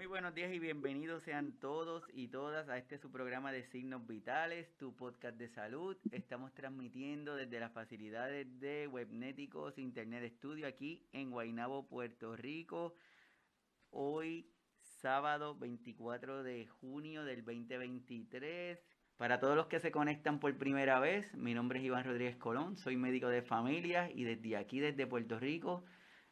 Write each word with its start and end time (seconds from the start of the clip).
Muy 0.00 0.06
buenos 0.06 0.34
días 0.34 0.50
y 0.50 0.58
bienvenidos 0.58 1.24
sean 1.24 1.52
todos 1.60 2.04
y 2.14 2.28
todas 2.28 2.70
a 2.70 2.78
este 2.78 2.96
su 2.96 3.12
programa 3.12 3.52
de 3.52 3.64
Signos 3.64 4.06
Vitales, 4.06 4.74
tu 4.78 4.96
podcast 4.96 5.36
de 5.36 5.46
salud. 5.50 5.94
Estamos 6.10 6.54
transmitiendo 6.54 7.36
desde 7.36 7.60
las 7.60 7.70
facilidades 7.70 8.46
de 8.60 8.88
Webnéticos 8.88 9.76
Internet 9.76 10.32
Studio 10.36 10.66
aquí 10.66 11.06
en 11.12 11.30
Guaynabo, 11.30 11.86
Puerto 11.86 12.34
Rico. 12.34 12.94
Hoy, 13.90 14.50
sábado 14.80 15.54
24 15.58 16.44
de 16.44 16.66
junio 16.66 17.26
del 17.26 17.44
2023. 17.44 18.82
Para 19.18 19.38
todos 19.38 19.54
los 19.54 19.66
que 19.66 19.80
se 19.80 19.92
conectan 19.92 20.40
por 20.40 20.56
primera 20.56 20.98
vez, 20.98 21.34
mi 21.34 21.52
nombre 21.52 21.78
es 21.78 21.84
Iván 21.84 22.06
Rodríguez 22.06 22.38
Colón, 22.38 22.78
soy 22.78 22.96
médico 22.96 23.28
de 23.28 23.42
familia 23.42 24.10
y 24.10 24.24
desde 24.24 24.56
aquí, 24.56 24.80
desde 24.80 25.06
Puerto 25.06 25.38
Rico, 25.38 25.84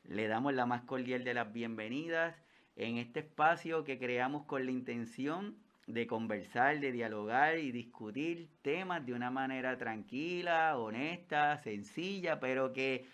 le 0.04 0.26
damos 0.26 0.54
la 0.54 0.64
más 0.64 0.84
cordial 0.84 1.22
de 1.22 1.34
las 1.34 1.52
bienvenidas 1.52 2.47
en 2.78 2.96
este 2.96 3.20
espacio 3.20 3.84
que 3.84 3.98
creamos 3.98 4.44
con 4.44 4.64
la 4.64 4.70
intención 4.70 5.56
de 5.88 6.06
conversar, 6.06 6.78
de 6.78 6.92
dialogar 6.92 7.58
y 7.58 7.72
discutir 7.72 8.48
temas 8.62 9.04
de 9.04 9.14
una 9.14 9.30
manera 9.30 9.76
tranquila, 9.76 10.78
honesta, 10.78 11.58
sencilla, 11.58 12.38
pero 12.38 12.72
que 12.72 13.06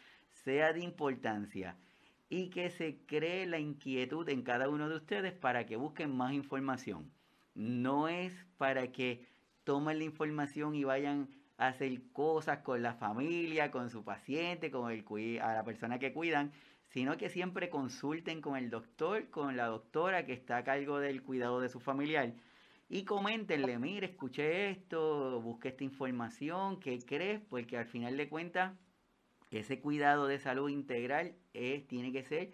sea 0.44 0.72
de 0.72 0.80
importancia 0.80 1.76
y 2.28 2.50
que 2.50 2.68
se 2.68 2.98
cree 3.06 3.46
la 3.46 3.58
inquietud 3.58 4.28
en 4.28 4.42
cada 4.42 4.68
uno 4.68 4.88
de 4.88 4.96
ustedes 4.96 5.32
para 5.32 5.64
que 5.64 5.76
busquen 5.76 6.14
más 6.14 6.32
información. 6.34 7.10
No 7.54 8.08
es 8.08 8.32
para 8.58 8.92
que 8.92 9.26
tomen 9.62 9.98
la 9.98 10.04
información 10.04 10.74
y 10.74 10.84
vayan 10.84 11.28
a 11.56 11.68
hacer 11.68 12.02
cosas 12.12 12.58
con 12.58 12.82
la 12.82 12.94
familia, 12.94 13.70
con 13.70 13.88
su 13.88 14.04
paciente, 14.04 14.70
con 14.70 14.90
el, 14.90 15.40
a 15.40 15.54
la 15.54 15.64
persona 15.64 15.98
que 15.98 16.12
cuidan, 16.12 16.52
sino 16.94 17.16
que 17.16 17.28
siempre 17.28 17.70
consulten 17.70 18.40
con 18.40 18.56
el 18.56 18.70
doctor, 18.70 19.28
con 19.28 19.56
la 19.56 19.66
doctora 19.66 20.24
que 20.24 20.32
está 20.32 20.58
a 20.58 20.64
cargo 20.64 21.00
del 21.00 21.24
cuidado 21.24 21.60
de 21.60 21.68
su 21.68 21.80
familiar 21.80 22.34
y 22.88 23.04
coméntenle, 23.04 23.80
mire, 23.80 24.06
escuché 24.06 24.70
esto, 24.70 25.40
busque 25.40 25.70
esta 25.70 25.82
información, 25.82 26.78
¿qué 26.78 26.96
crees? 27.00 27.40
Porque 27.50 27.78
al 27.78 27.86
final 27.86 28.16
de 28.16 28.28
cuentas, 28.28 28.78
ese 29.50 29.80
cuidado 29.80 30.28
de 30.28 30.38
salud 30.38 30.70
integral 30.70 31.34
tiene 31.88 32.12
que 32.12 32.22
ser 32.22 32.52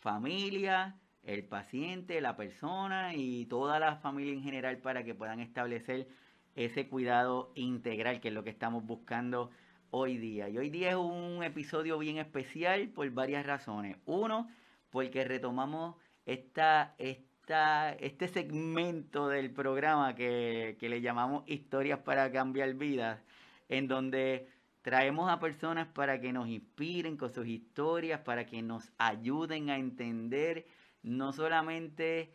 familia, 0.00 1.00
el 1.22 1.44
paciente, 1.44 2.20
la 2.20 2.36
persona 2.36 3.14
y 3.14 3.46
toda 3.46 3.80
la 3.80 3.96
familia 3.96 4.34
en 4.34 4.42
general 4.42 4.76
para 4.82 5.02
que 5.02 5.14
puedan 5.14 5.40
establecer 5.40 6.08
ese 6.56 6.88
cuidado 6.88 7.52
integral 7.54 8.20
que 8.20 8.28
es 8.28 8.34
lo 8.34 8.44
que 8.44 8.50
estamos 8.50 8.84
buscando 8.84 9.50
hoy 9.90 10.16
día. 10.18 10.48
Y 10.48 10.58
hoy 10.58 10.70
día 10.70 10.90
es 10.90 10.96
un 10.96 11.42
episodio 11.42 11.98
bien 11.98 12.18
especial 12.18 12.88
por 12.88 13.08
varias 13.10 13.46
razones. 13.46 13.96
Uno, 14.06 14.48
porque 14.90 15.24
retomamos 15.24 15.96
esta, 16.26 16.94
esta, 16.98 17.92
este 17.94 18.28
segmento 18.28 19.28
del 19.28 19.50
programa 19.52 20.14
que, 20.14 20.76
que 20.78 20.88
le 20.88 21.00
llamamos 21.00 21.44
Historias 21.46 22.00
para 22.00 22.30
cambiar 22.32 22.74
vidas, 22.74 23.20
en 23.68 23.88
donde 23.88 24.48
traemos 24.82 25.30
a 25.30 25.40
personas 25.40 25.88
para 25.88 26.20
que 26.20 26.32
nos 26.32 26.48
inspiren 26.48 27.16
con 27.16 27.32
sus 27.32 27.46
historias, 27.46 28.20
para 28.20 28.46
que 28.46 28.62
nos 28.62 28.90
ayuden 28.98 29.70
a 29.70 29.76
entender 29.76 30.66
no 31.02 31.32
solamente 31.32 32.32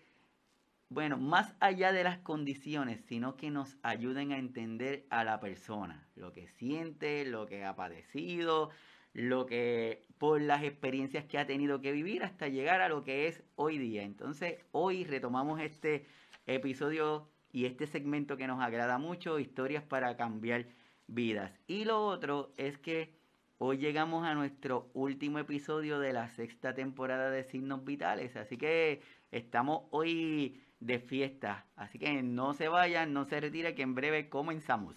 bueno, 0.94 1.18
más 1.18 1.56
allá 1.60 1.92
de 1.92 2.04
las 2.04 2.20
condiciones, 2.20 3.02
sino 3.08 3.36
que 3.36 3.50
nos 3.50 3.78
ayuden 3.82 4.32
a 4.32 4.38
entender 4.38 5.06
a 5.10 5.24
la 5.24 5.40
persona, 5.40 6.08
lo 6.16 6.34
que 6.34 6.48
siente, 6.48 7.26
lo 7.26 7.48
que 7.48 7.66
ha 7.66 7.76
padecido, 7.76 8.70
lo 9.14 9.48
que 9.48 10.04
por 10.20 10.40
las 10.40 10.64
experiencias 10.64 11.26
que 11.26 11.40
ha 11.40 11.48
tenido 11.48 11.82
que 11.82 11.92
vivir 11.92 12.24
hasta 12.24 12.48
llegar 12.48 12.82
a 12.82 12.90
lo 12.90 13.04
que 13.04 13.28
es 13.28 13.44
hoy 13.56 13.80
día. 13.80 14.04
Entonces, 14.04 14.60
hoy 14.72 15.04
retomamos 15.04 15.60
este 15.62 16.06
episodio 16.46 17.28
y 17.52 17.66
este 17.66 17.88
segmento 17.88 18.38
que 18.38 18.48
nos 18.48 18.62
agrada 18.62 19.00
mucho, 19.00 19.40
historias 19.40 19.84
para 19.84 20.16
cambiar 20.16 20.68
vidas. 21.08 21.60
Y 21.68 21.86
lo 21.86 22.06
otro 22.06 22.54
es 22.58 22.78
que 22.78 23.16
hoy 23.58 23.78
llegamos 23.78 24.26
a 24.26 24.36
nuestro 24.36 24.92
último 24.94 25.40
episodio 25.40 26.00
de 26.00 26.14
la 26.14 26.28
sexta 26.30 26.76
temporada 26.76 27.32
de 27.32 27.44
Signos 27.44 27.84
Vitales, 27.84 28.36
así 28.36 28.58
que 28.58 29.02
estamos 29.32 29.84
hoy 29.92 30.62
de 30.86 31.00
fiesta. 31.00 31.66
Así 31.76 31.98
que 31.98 32.22
no 32.22 32.54
se 32.54 32.68
vayan, 32.68 33.14
no 33.14 33.26
se 33.26 33.40
retire, 33.40 33.74
que 33.74 33.84
en 33.84 33.96
breve 33.96 34.30
comenzamos. 34.30 34.96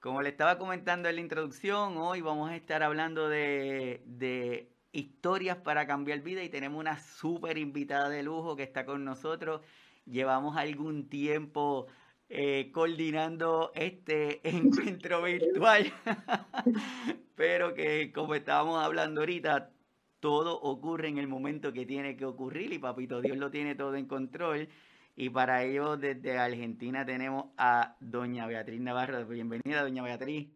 Como 0.00 0.22
le 0.22 0.28
estaba 0.28 0.58
comentando 0.58 1.08
en 1.08 1.16
la 1.16 1.20
introducción, 1.20 1.96
hoy 1.96 2.20
vamos 2.20 2.50
a 2.50 2.56
estar 2.56 2.82
hablando 2.82 3.28
de, 3.28 4.02
de 4.06 4.72
historias 4.92 5.56
para 5.56 5.86
cambiar 5.86 6.20
vida 6.20 6.42
y 6.42 6.48
tenemos 6.48 6.80
una 6.80 6.98
súper 6.98 7.58
invitada 7.58 8.08
de 8.08 8.22
lujo 8.22 8.56
que 8.56 8.62
está 8.62 8.84
con 8.84 9.04
nosotros. 9.04 9.62
Llevamos 10.04 10.56
algún 10.56 11.08
tiempo 11.08 11.86
eh, 12.32 12.70
coordinando 12.72 13.72
este 13.74 14.40
encuentro 14.48 15.22
virtual, 15.22 15.92
pero 17.34 17.74
que 17.74 18.12
como 18.12 18.36
estábamos 18.36 18.82
hablando 18.82 19.22
ahorita, 19.22 19.72
todo 20.20 20.60
ocurre 20.60 21.08
en 21.08 21.18
el 21.18 21.26
momento 21.26 21.72
que 21.72 21.86
tiene 21.86 22.16
que 22.16 22.24
ocurrir 22.24 22.72
y 22.72 22.78
Papito 22.78 23.20
Dios 23.20 23.36
lo 23.36 23.50
tiene 23.50 23.74
todo 23.74 23.96
en 23.96 24.06
control. 24.06 24.68
Y 25.16 25.28
para 25.30 25.64
ello 25.64 25.96
desde 25.96 26.38
Argentina 26.38 27.04
tenemos 27.04 27.46
a 27.56 27.96
doña 28.00 28.46
Beatriz 28.46 28.80
Navarro. 28.80 29.26
Bienvenida, 29.26 29.82
doña 29.82 30.04
Beatriz. 30.04 30.50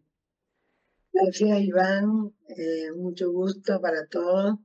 Gracias, 1.11 1.61
Iván. 1.61 2.33
Eh, 2.47 2.91
mucho 2.95 3.31
gusto 3.31 3.81
para 3.81 4.07
todos. 4.07 4.55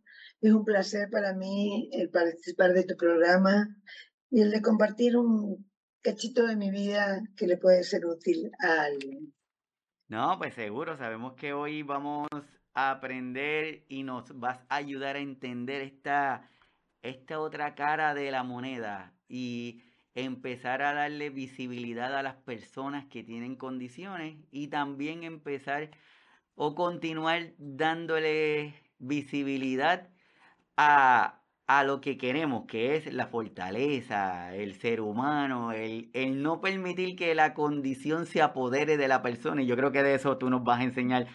Es 0.40 0.52
un 0.52 0.64
placer 0.64 1.10
para 1.10 1.34
mí 1.34 1.90
el 1.92 2.08
participar 2.08 2.72
de 2.72 2.84
tu 2.84 2.96
programa 2.96 3.68
y 4.30 4.42
el 4.42 4.50
de 4.52 4.62
compartir 4.62 5.16
un 5.16 5.69
cachito 6.02 6.46
de 6.46 6.56
mi 6.56 6.70
vida 6.70 7.22
que 7.36 7.46
le 7.46 7.56
puede 7.56 7.84
ser 7.84 8.06
útil 8.06 8.50
a 8.60 8.82
alguien. 8.82 9.32
No, 10.08 10.38
pues 10.38 10.54
seguro, 10.54 10.96
sabemos 10.96 11.34
que 11.34 11.52
hoy 11.52 11.82
vamos 11.82 12.28
a 12.74 12.90
aprender 12.90 13.84
y 13.88 14.02
nos 14.02 14.38
vas 14.38 14.58
a 14.68 14.76
ayudar 14.76 15.16
a 15.16 15.20
entender 15.20 15.82
esta, 15.82 16.50
esta 17.02 17.40
otra 17.40 17.74
cara 17.74 18.14
de 18.14 18.30
la 18.30 18.42
moneda 18.42 19.14
y 19.28 19.82
empezar 20.14 20.82
a 20.82 20.94
darle 20.94 21.30
visibilidad 21.30 22.16
a 22.16 22.22
las 22.22 22.36
personas 22.36 23.06
que 23.06 23.22
tienen 23.22 23.56
condiciones 23.56 24.36
y 24.50 24.68
también 24.68 25.22
empezar 25.22 25.90
o 26.54 26.74
continuar 26.74 27.52
dándole 27.58 28.74
visibilidad 28.98 30.08
a 30.76 31.39
a 31.78 31.84
lo 31.84 32.00
que 32.00 32.18
queremos, 32.18 32.64
que 32.66 32.96
es 32.96 33.12
la 33.12 33.28
fortaleza, 33.28 34.52
el 34.56 34.74
ser 34.74 35.00
humano, 35.00 35.70
el, 35.70 36.10
el, 36.14 36.42
no 36.42 36.60
permitir 36.60 37.14
que 37.14 37.32
la 37.36 37.54
condición 37.54 38.26
se 38.26 38.42
apodere 38.42 38.96
de 38.96 39.06
la 39.06 39.22
persona. 39.22 39.62
Y 39.62 39.66
yo 39.66 39.76
creo 39.76 39.92
que 39.92 40.02
de 40.02 40.14
eso 40.16 40.36
tú 40.36 40.50
nos 40.50 40.64
vas 40.64 40.80
a 40.80 40.84
enseñar 40.84 41.28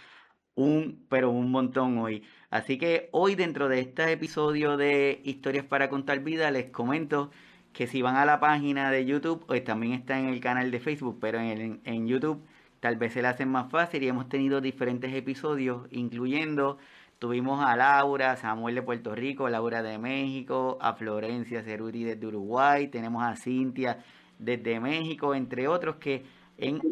un, 0.55 1.05
pero 1.09 1.29
un 1.29 1.51
montón 1.51 1.97
hoy. 1.99 2.23
Así 2.49 2.77
que 2.77 3.07
hoy 3.13 3.35
dentro 3.35 3.69
de 3.69 3.79
este 3.79 4.11
episodio 4.11 4.75
de 4.75 5.21
Historias 5.23 5.65
para 5.65 5.89
contar 5.89 6.19
vida, 6.19 6.51
les 6.51 6.69
comento 6.69 7.31
que 7.71 7.87
si 7.87 8.01
van 8.01 8.17
a 8.17 8.25
la 8.25 8.41
página 8.41 8.91
de 8.91 9.05
YouTube, 9.05 9.45
pues 9.45 9.63
también 9.63 9.93
está 9.93 10.19
en 10.19 10.27
el 10.27 10.41
canal 10.41 10.69
de 10.69 10.81
Facebook, 10.81 11.17
pero 11.21 11.39
en, 11.39 11.79
en 11.85 12.07
YouTube 12.07 12.43
tal 12.81 12.97
vez 12.97 13.13
se 13.13 13.21
le 13.21 13.29
hacen 13.29 13.49
más 13.49 13.71
fácil 13.71 14.03
y 14.03 14.09
hemos 14.09 14.27
tenido 14.27 14.59
diferentes 14.59 15.13
episodios, 15.13 15.87
incluyendo 15.91 16.77
Tuvimos 17.19 17.63
a 17.63 17.75
Laura, 17.75 18.35
Samuel 18.35 18.75
de 18.75 18.81
Puerto 18.81 19.15
Rico, 19.15 19.49
Laura 19.49 19.81
de 19.81 19.97
México, 19.97 20.77
a 20.81 20.93
Florencia 20.93 21.63
Ceruti 21.63 22.03
desde 22.03 22.27
Uruguay, 22.27 22.87
tenemos 22.89 23.23
a 23.23 23.35
Cintia 23.35 24.03
desde 24.37 24.79
México, 24.79 25.33
entre 25.33 25.67
otros 25.67 25.95
que 25.95 26.25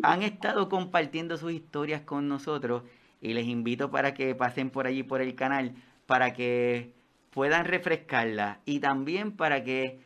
han 0.01 0.23
estado 0.23 0.69
compartiendo 0.69 1.37
sus 1.37 1.51
historias 1.51 2.01
con 2.01 2.27
nosotros 2.27 2.83
y 3.21 3.33
les 3.33 3.47
invito 3.47 3.91
para 3.91 4.13
que 4.13 4.35
pasen 4.35 4.69
por 4.69 4.87
allí 4.87 5.03
por 5.03 5.21
el 5.21 5.35
canal 5.35 5.75
para 6.05 6.33
que 6.33 6.93
puedan 7.31 7.65
refrescarla 7.65 8.59
y 8.65 8.79
también 8.79 9.31
para 9.31 9.63
que 9.63 10.01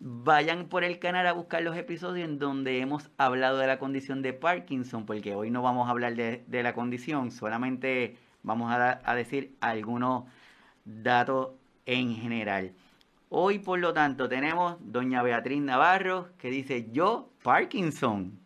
vayan 0.00 0.68
por 0.68 0.84
el 0.84 0.98
canal 0.98 1.26
a 1.26 1.32
buscar 1.32 1.62
los 1.62 1.76
episodios 1.76 2.28
en 2.28 2.38
donde 2.38 2.80
hemos 2.80 3.10
hablado 3.18 3.58
de 3.58 3.66
la 3.66 3.78
condición 3.78 4.22
de 4.22 4.32
Parkinson, 4.32 5.04
porque 5.06 5.34
hoy 5.34 5.50
no 5.50 5.62
vamos 5.62 5.88
a 5.88 5.90
hablar 5.90 6.14
de, 6.14 6.44
de 6.46 6.62
la 6.62 6.72
condición, 6.72 7.30
solamente 7.30 8.16
Vamos 8.42 8.72
a, 8.72 9.14
decir 9.14 9.54
algunos 9.60 10.24
datos 10.84 11.50
en 11.86 12.14
general. 12.16 12.72
Hoy, 13.30 13.58
por 13.58 13.78
lo 13.78 13.92
tanto, 13.92 14.28
tenemos 14.28 14.76
doña 14.80 15.22
Beatriz 15.22 15.60
Navarro 15.60 16.28
que 16.38 16.50
dice 16.50 16.88
yo, 16.92 17.30
Parkinson. 17.42 18.38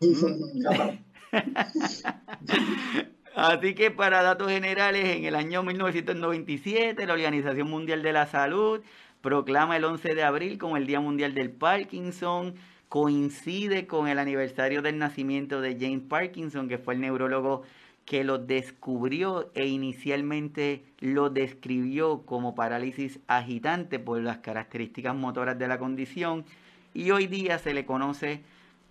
Así 3.34 3.74
que 3.74 3.90
para 3.90 4.22
datos 4.22 4.50
generales, 4.50 5.16
en 5.16 5.24
el 5.24 5.34
año 5.34 5.62
1997 5.62 7.06
la 7.06 7.12
Organización 7.12 7.70
Mundial 7.70 8.02
de 8.02 8.12
la 8.12 8.26
Salud 8.26 8.82
proclama 9.20 9.76
el 9.76 9.84
11 9.84 10.14
de 10.14 10.22
abril 10.22 10.58
como 10.58 10.76
el 10.76 10.86
Día 10.86 11.00
Mundial 11.00 11.34
del 11.34 11.50
Parkinson. 11.50 12.54
Coincide 12.88 13.86
con 13.86 14.08
el 14.08 14.18
aniversario 14.18 14.82
del 14.82 14.98
nacimiento 14.98 15.60
de 15.60 15.76
James 15.78 16.02
Parkinson, 16.08 16.68
que 16.68 16.76
fue 16.76 16.94
el 16.94 17.00
neurólogo 17.00 17.62
que 18.10 18.24
lo 18.24 18.38
descubrió 18.38 19.52
e 19.54 19.68
inicialmente 19.68 20.82
lo 20.98 21.30
describió 21.30 22.26
como 22.26 22.56
parálisis 22.56 23.20
agitante 23.28 24.00
por 24.00 24.20
las 24.20 24.38
características 24.38 25.14
motoras 25.14 25.56
de 25.60 25.68
la 25.68 25.78
condición 25.78 26.44
y 26.92 27.12
hoy 27.12 27.28
día 27.28 27.60
se 27.60 27.72
le 27.72 27.86
conoce 27.86 28.42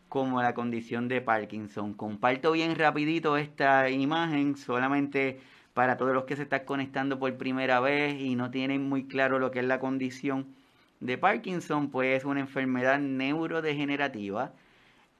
como 0.07 0.41
la 0.41 0.53
condición 0.53 1.09
de 1.09 1.19
Parkinson. 1.19 1.95
Comparto 1.95 2.53
bien 2.53 2.77
rapidito 2.77 3.35
esta 3.35 3.89
imagen 3.89 4.55
solamente 4.55 5.41
para 5.73 5.97
todos 5.97 6.13
los 6.13 6.23
que 6.23 6.37
se 6.37 6.43
están 6.43 6.63
conectando 6.63 7.19
por 7.19 7.35
primera 7.35 7.81
vez 7.81 8.17
y 8.21 8.35
no 8.35 8.51
tienen 8.51 8.87
muy 8.87 9.03
claro 9.03 9.37
lo 9.37 9.51
que 9.51 9.59
es 9.59 9.65
la 9.65 9.81
condición 9.81 10.47
de 11.01 11.17
Parkinson, 11.17 11.89
pues 11.89 12.19
es 12.19 12.23
una 12.23 12.39
enfermedad 12.39 12.99
neurodegenerativa 12.99 14.53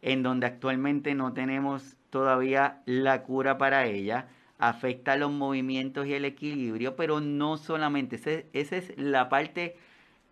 en 0.01 0.23
donde 0.23 0.47
actualmente 0.47 1.15
no 1.15 1.33
tenemos 1.33 1.97
todavía 2.09 2.81
la 2.85 3.23
cura 3.23 3.57
para 3.57 3.85
ella, 3.87 4.29
afecta 4.57 5.15
los 5.15 5.31
movimientos 5.31 6.05
y 6.07 6.13
el 6.13 6.25
equilibrio, 6.25 6.95
pero 6.95 7.21
no 7.21 7.57
solamente, 7.57 8.17
esa 8.53 8.75
es 8.77 8.97
la 8.97 9.29
parte, 9.29 9.77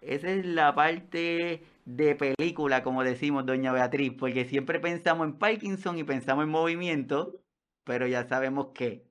esa 0.01 0.29
es 0.29 0.45
la 0.45 0.75
parte 0.75 1.63
de 1.85 2.15
película, 2.15 2.83
como 2.83 3.03
decimos 3.03 3.45
doña 3.45 3.71
Beatriz, 3.71 4.13
porque 4.19 4.45
siempre 4.45 4.79
pensamos 4.79 5.27
en 5.27 5.33
Parkinson 5.33 5.97
y 5.97 6.03
pensamos 6.03 6.43
en 6.43 6.49
movimiento, 6.49 7.39
pero 7.85 8.07
ya 8.07 8.27
sabemos 8.27 8.67
que 8.75 9.05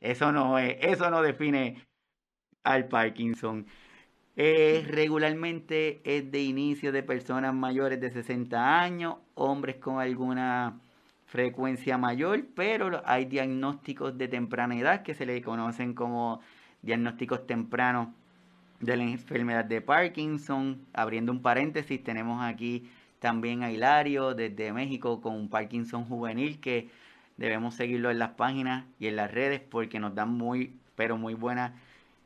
eso 0.00 0.32
no 0.32 0.58
es, 0.58 0.76
eso 0.80 1.10
no 1.10 1.22
define 1.22 1.86
al 2.64 2.88
Parkinson. 2.88 3.66
Eh, 4.36 4.84
regularmente 4.90 6.02
es 6.04 6.30
de 6.30 6.42
inicio 6.42 6.92
de 6.92 7.02
personas 7.02 7.54
mayores 7.54 8.00
de 8.00 8.10
60 8.10 8.80
años, 8.80 9.16
hombres 9.34 9.76
con 9.76 9.98
alguna 10.00 10.80
frecuencia 11.36 11.98
mayor, 11.98 12.46
pero 12.54 13.02
hay 13.04 13.26
diagnósticos 13.26 14.16
de 14.16 14.26
temprana 14.26 14.74
edad 14.74 15.02
que 15.02 15.12
se 15.12 15.26
le 15.26 15.42
conocen 15.42 15.92
como 15.92 16.40
diagnósticos 16.80 17.46
tempranos 17.46 18.08
de 18.80 18.96
la 18.96 19.02
enfermedad 19.02 19.66
de 19.66 19.82
Parkinson. 19.82 20.86
Abriendo 20.94 21.32
un 21.32 21.42
paréntesis, 21.42 22.02
tenemos 22.02 22.42
aquí 22.42 22.88
también 23.18 23.62
a 23.62 23.70
Hilario 23.70 24.32
desde 24.32 24.72
México 24.72 25.20
con 25.20 25.34
un 25.34 25.50
Parkinson 25.50 26.06
juvenil 26.06 26.58
que 26.58 26.88
debemos 27.36 27.74
seguirlo 27.74 28.10
en 28.10 28.18
las 28.18 28.30
páginas 28.30 28.86
y 28.98 29.08
en 29.08 29.16
las 29.16 29.30
redes 29.30 29.60
porque 29.60 30.00
nos 30.00 30.14
dan 30.14 30.32
muy, 30.32 30.80
pero 30.94 31.18
muy 31.18 31.34
buena 31.34 31.74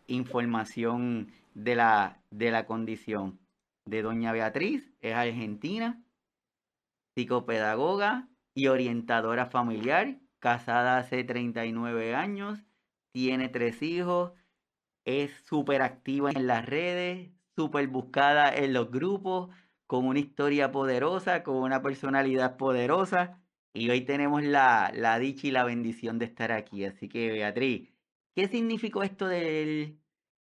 información 0.06 1.32
de 1.54 1.74
la, 1.74 2.16
de 2.30 2.52
la 2.52 2.64
condición. 2.64 3.40
De 3.86 4.02
Doña 4.02 4.30
Beatriz, 4.30 4.88
es 5.00 5.14
argentina, 5.16 6.00
psicopedagoga, 7.16 8.29
y 8.60 8.68
orientadora 8.68 9.46
familiar, 9.46 10.20
casada 10.38 10.98
hace 10.98 11.24
39 11.24 12.14
años, 12.14 12.58
tiene 13.10 13.48
tres 13.48 13.80
hijos, 13.80 14.32
es 15.06 15.30
súper 15.46 15.80
activa 15.80 16.30
en 16.30 16.46
las 16.46 16.66
redes, 16.66 17.30
súper 17.56 17.88
buscada 17.88 18.54
en 18.54 18.74
los 18.74 18.90
grupos, 18.90 19.48
con 19.86 20.06
una 20.06 20.18
historia 20.18 20.70
poderosa, 20.70 21.42
con 21.42 21.56
una 21.56 21.80
personalidad 21.80 22.58
poderosa. 22.58 23.42
Y 23.72 23.88
hoy 23.88 24.02
tenemos 24.02 24.44
la, 24.44 24.92
la 24.94 25.18
dicha 25.18 25.46
y 25.46 25.52
la 25.52 25.64
bendición 25.64 26.18
de 26.18 26.26
estar 26.26 26.52
aquí. 26.52 26.84
Así 26.84 27.08
que, 27.08 27.30
Beatriz, 27.30 27.88
¿qué 28.34 28.46
significó 28.46 29.02
esto 29.02 29.26
del, 29.26 29.98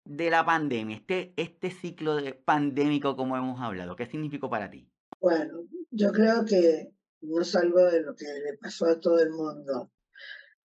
de 0.07 0.31
la 0.31 0.47
pandemia, 0.47 0.97
este, 0.97 1.35
este 1.37 1.71
ciclo 1.71 2.17
de 2.17 2.33
pandémico 2.33 3.17
como 3.17 3.37
hemos 3.37 3.61
hablado? 3.61 3.97
¿Qué 3.97 4.07
significó 4.07 4.49
para 4.49 4.71
ti? 4.71 4.89
Bueno, 5.21 5.65
yo 5.91 6.11
creo 6.11 6.45
que 6.47 6.98
no 7.21 7.45
salvo 7.45 7.81
de 7.85 8.03
lo 8.03 8.15
que 8.15 8.27
le 8.27 8.57
pasó 8.59 8.87
a 8.87 9.01
todo 9.01 9.19
el 9.21 9.31
mundo. 9.31 9.91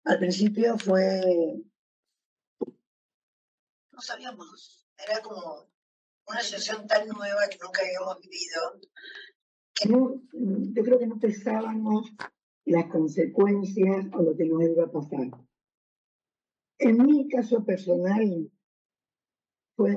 Al 0.05 0.19
principio 0.19 0.77
fue, 0.77 1.21
no 3.91 4.01
sabíamos, 4.01 4.87
era 4.97 5.21
como 5.21 5.69
una 6.27 6.41
situación 6.41 6.87
tan 6.87 7.07
nueva 7.07 7.47
que 7.49 7.57
nunca 7.61 7.81
habíamos 7.81 8.19
vivido, 8.19 8.81
que 9.73 9.89
no, 9.89 10.21
yo 10.73 10.83
creo 10.83 10.99
que 10.99 11.07
no 11.07 11.19
pensábamos 11.19 12.11
las 12.65 12.85
consecuencias 12.89 14.07
o 14.13 14.21
lo 14.21 14.35
que 14.35 14.45
nos 14.45 14.63
iba 14.63 14.85
a 14.85 14.91
pasar. 14.91 15.27
En 16.79 16.97
mi 17.05 17.29
caso 17.29 17.63
personal 17.63 18.51
fue 19.75 19.95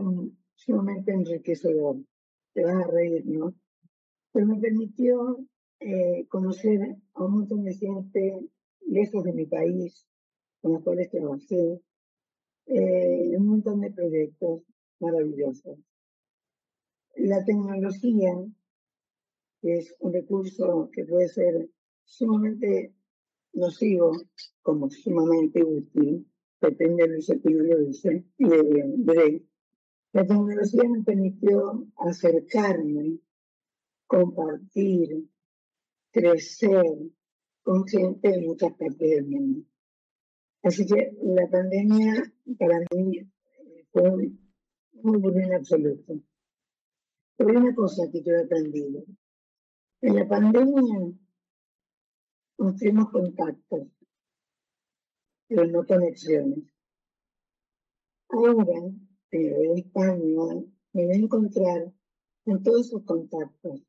sumamente 0.55 1.13
enriquecedor. 1.13 1.97
Te 2.55 2.65
vas 2.65 2.77
a 2.77 2.87
reír, 2.87 3.25
¿no? 3.27 3.55
Pero 4.33 4.47
me 4.47 4.61
permitió 4.61 5.45
eh, 5.81 6.27
conocer 6.29 6.97
a 7.15 7.25
un 7.25 7.33
montón 7.33 7.65
de 7.65 7.75
gente 7.75 8.49
lejos 8.87 9.25
de 9.25 9.33
mi 9.33 9.47
país, 9.47 10.07
con 10.61 10.73
los 10.75 10.83
cuales 10.83 11.11
trabajé, 11.11 11.81
eh, 12.67 13.37
un 13.37 13.47
montón 13.47 13.81
de 13.81 13.91
proyectos 13.91 14.63
maravillosos. 15.01 15.79
La 17.17 17.45
tecnología, 17.45 18.33
que 19.61 19.79
es 19.79 19.95
un 20.01 20.13
recurso 20.13 20.91
que 20.93 21.05
puede 21.05 21.29
ser 21.29 21.69
sumamente 22.05 22.95
nocivo 23.53 24.13
como 24.63 24.91
sumamente 24.91 25.63
útil, 25.63 26.27
depende 26.61 27.07
del 27.07 27.19
uso 27.19 27.35
que 27.41 27.51
lo 27.51 27.89
use, 27.89 28.25
y 28.39 28.49
de, 28.49 29.45
la 30.13 30.27
tecnología 30.27 30.89
me 30.89 31.03
permitió 31.03 31.87
acercarme, 31.97 33.19
compartir, 34.07 35.29
crecer 36.17 36.83
con 37.63 37.87
gente 37.87 38.35
en 38.35 38.47
muchas 38.47 38.73
partes 38.73 39.11
del 39.11 39.27
mundo. 39.27 39.67
Así 40.63 40.87
que 40.87 41.15
la 41.23 41.47
pandemia 41.47 42.33
para 42.59 42.79
mí 42.95 43.21
fue 43.93 44.33
muy 45.03 45.19
buena 45.19 45.47
en 45.47 45.55
absoluto. 45.57 46.15
Pero 47.37 47.51
hay 47.51 47.57
una 47.57 47.75
cosa 47.75 48.05
que 48.11 48.23
yo 48.23 48.33
he 48.33 48.45
aprendido. 48.45 49.05
En 50.01 50.17
la 50.17 50.27
pandemia 50.27 51.13
construimos 52.57 53.11
contactos, 53.11 53.87
pero 55.47 55.67
no 55.67 55.85
conexiones. 55.85 56.65
Ahora, 58.31 58.81
en 59.33 59.79
España, 59.79 60.17
me 60.95 61.05
voy 61.05 61.13
a 61.13 61.17
encontrar 61.17 61.93
con 62.43 62.63
todos 62.63 62.87
esos 62.87 63.03
contactos 63.05 63.83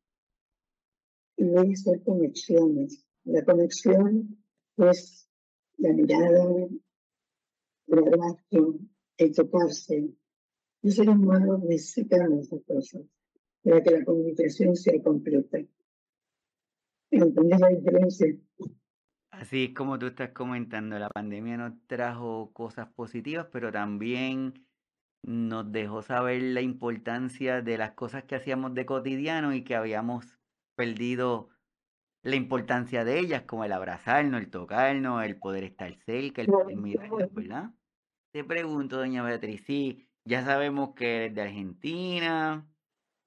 y 1.37 1.55
a 1.55 1.61
hacer 1.61 2.03
conexiones. 2.03 3.05
La 3.23 3.45
conexión 3.45 4.37
es 4.77 5.29
la 5.77 5.93
mirada, 5.93 6.67
el 7.87 7.99
abrazo, 7.99 8.79
el 9.17 9.35
tocarse. 9.35 10.09
Los 10.81 10.95
seres 10.95 11.15
humanos 11.15 11.61
necesitan 11.63 12.33
esas 12.39 12.61
cosas 12.65 13.03
para 13.63 13.83
que 13.83 13.91
la 13.91 14.05
comunicación 14.05 14.75
sea 14.75 15.01
completa. 15.03 15.59
¿Entendés 17.11 17.59
la 17.59 17.69
diferencia? 17.69 18.35
Así 19.31 19.65
es 19.65 19.73
como 19.75 19.99
tú 19.99 20.07
estás 20.07 20.31
comentando, 20.31 20.97
la 20.97 21.09
pandemia 21.09 21.57
nos 21.57 21.73
trajo 21.85 22.51
cosas 22.53 22.89
positivas, 22.93 23.47
pero 23.51 23.71
también 23.71 24.65
nos 25.23 25.71
dejó 25.71 26.01
saber 26.01 26.41
la 26.41 26.61
importancia 26.61 27.61
de 27.61 27.77
las 27.77 27.91
cosas 27.91 28.23
que 28.23 28.35
hacíamos 28.35 28.73
de 28.73 28.85
cotidiano 28.85 29.53
y 29.53 29.63
que 29.63 29.75
habíamos 29.75 30.36
perdido 30.77 31.49
la 32.21 32.35
importancia 32.35 33.03
de 33.03 33.19
ellas, 33.19 33.43
como 33.43 33.65
el 33.65 33.73
abrazarnos, 33.73 34.39
el 34.39 34.49
tocarnos, 34.49 35.25
el 35.25 35.37
poder 35.37 35.63
estar 35.63 35.93
cerca, 36.05 36.41
el 36.41 36.47
poder 36.47 36.77
mirarnos, 36.77 37.33
¿verdad? 37.33 37.71
Te 38.31 38.43
pregunto, 38.43 38.97
doña 38.97 39.23
Beatriz, 39.23 39.63
sí, 39.65 40.07
ya 40.23 40.45
sabemos 40.45 40.93
que 40.93 41.15
eres 41.15 41.35
de 41.35 41.41
Argentina. 41.41 42.67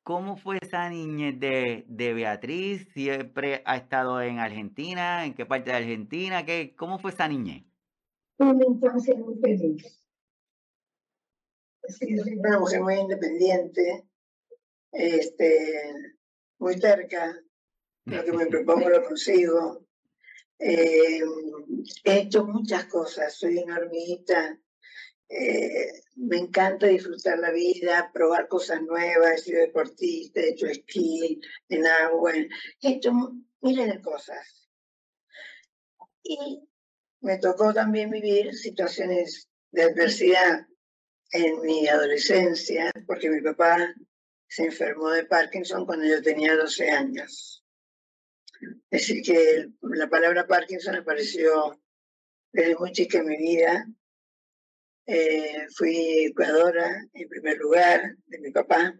¿Cómo 0.02 0.36
fue 0.36 0.58
esa 0.62 0.88
niñez 0.88 1.38
de, 1.40 1.84
de 1.88 2.14
Beatriz? 2.14 2.88
¿Siempre 2.92 3.62
ha 3.64 3.76
estado 3.76 4.22
en 4.22 4.38
Argentina? 4.38 5.24
¿En 5.24 5.34
qué 5.34 5.44
parte 5.44 5.70
de 5.70 5.76
Argentina? 5.76 6.44
¿Qué, 6.44 6.74
¿Cómo 6.76 6.98
fue 6.98 7.10
esa 7.10 7.28
niñez? 7.28 7.64
Una 8.38 8.64
infancia 8.64 9.14
muy 9.16 9.36
feliz. 9.40 10.00
Sí, 11.88 12.16
soy 12.16 12.38
una 12.38 12.58
mujer 12.58 12.80
muy 12.82 12.94
independiente. 12.94 14.04
Este, 14.92 16.16
muy 16.60 16.78
cerca, 16.78 17.36
lo 18.04 18.24
que 18.24 18.32
me 18.32 18.46
propongo 18.46 18.88
lo 18.88 19.02
consigo. 19.02 19.86
Eh, 20.58 21.20
he 22.04 22.18
hecho 22.18 22.44
muchas 22.44 22.84
cosas, 22.84 23.34
soy 23.34 23.56
una 23.58 23.78
hormiguita, 23.78 24.58
eh, 25.28 26.02
me 26.16 26.36
encanta 26.36 26.86
disfrutar 26.86 27.38
la 27.38 27.50
vida, 27.50 28.10
probar 28.12 28.46
cosas 28.46 28.82
nuevas, 28.82 29.32
he 29.32 29.38
sido 29.38 29.60
deportista, 29.60 30.40
he 30.40 30.50
hecho 30.50 30.66
esquí 30.66 31.40
en 31.70 31.86
agua, 31.86 32.32
he 32.34 32.48
hecho 32.82 33.12
miles 33.62 33.86
de 33.86 34.02
cosas. 34.02 34.68
Y 36.22 36.68
me 37.22 37.38
tocó 37.38 37.72
también 37.72 38.10
vivir 38.10 38.54
situaciones 38.54 39.48
de 39.70 39.84
adversidad 39.84 40.66
en 41.32 41.60
mi 41.62 41.88
adolescencia, 41.88 42.90
porque 43.06 43.30
mi 43.30 43.40
papá 43.40 43.94
se 44.50 44.64
enfermó 44.64 45.10
de 45.10 45.24
Parkinson 45.26 45.86
cuando 45.86 46.04
yo 46.04 46.20
tenía 46.20 46.56
12 46.56 46.90
años. 46.90 47.64
Es 48.90 49.00
decir, 49.00 49.22
que 49.22 49.68
la 49.82 50.08
palabra 50.08 50.48
Parkinson 50.48 50.96
apareció 50.96 51.80
desde 52.52 52.76
muy 52.76 52.90
chica 52.90 53.18
en 53.18 53.26
mi 53.26 53.36
vida. 53.36 53.86
Eh, 55.06 55.66
fui 55.76 56.32
cuidadora 56.34 57.06
en 57.12 57.28
primer 57.28 57.58
lugar 57.58 58.16
de 58.26 58.38
mi 58.40 58.50
papá. 58.50 58.98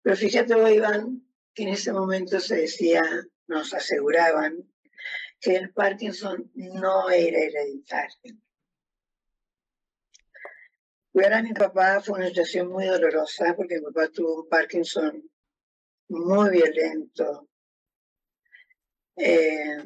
Pero 0.00 0.16
fíjate, 0.16 0.74
Iván, 0.74 1.28
que 1.52 1.64
en 1.64 1.68
ese 1.68 1.92
momento 1.92 2.40
se 2.40 2.56
decía, 2.56 3.04
nos 3.48 3.74
aseguraban, 3.74 4.66
que 5.40 5.56
el 5.56 5.72
Parkinson 5.74 6.50
no 6.54 7.10
era 7.10 7.38
hereditario. 7.38 8.34
Cuidar 11.12 11.34
a 11.34 11.42
mi 11.42 11.52
papá 11.52 12.00
fue 12.00 12.18
una 12.18 12.28
situación 12.28 12.68
muy 12.68 12.86
dolorosa 12.86 13.54
porque 13.56 13.76
mi 13.76 13.86
papá 13.86 14.08
tuvo 14.08 14.42
un 14.42 14.48
Parkinson 14.48 15.30
muy 16.08 16.50
violento, 16.50 17.48
eh, 19.16 19.78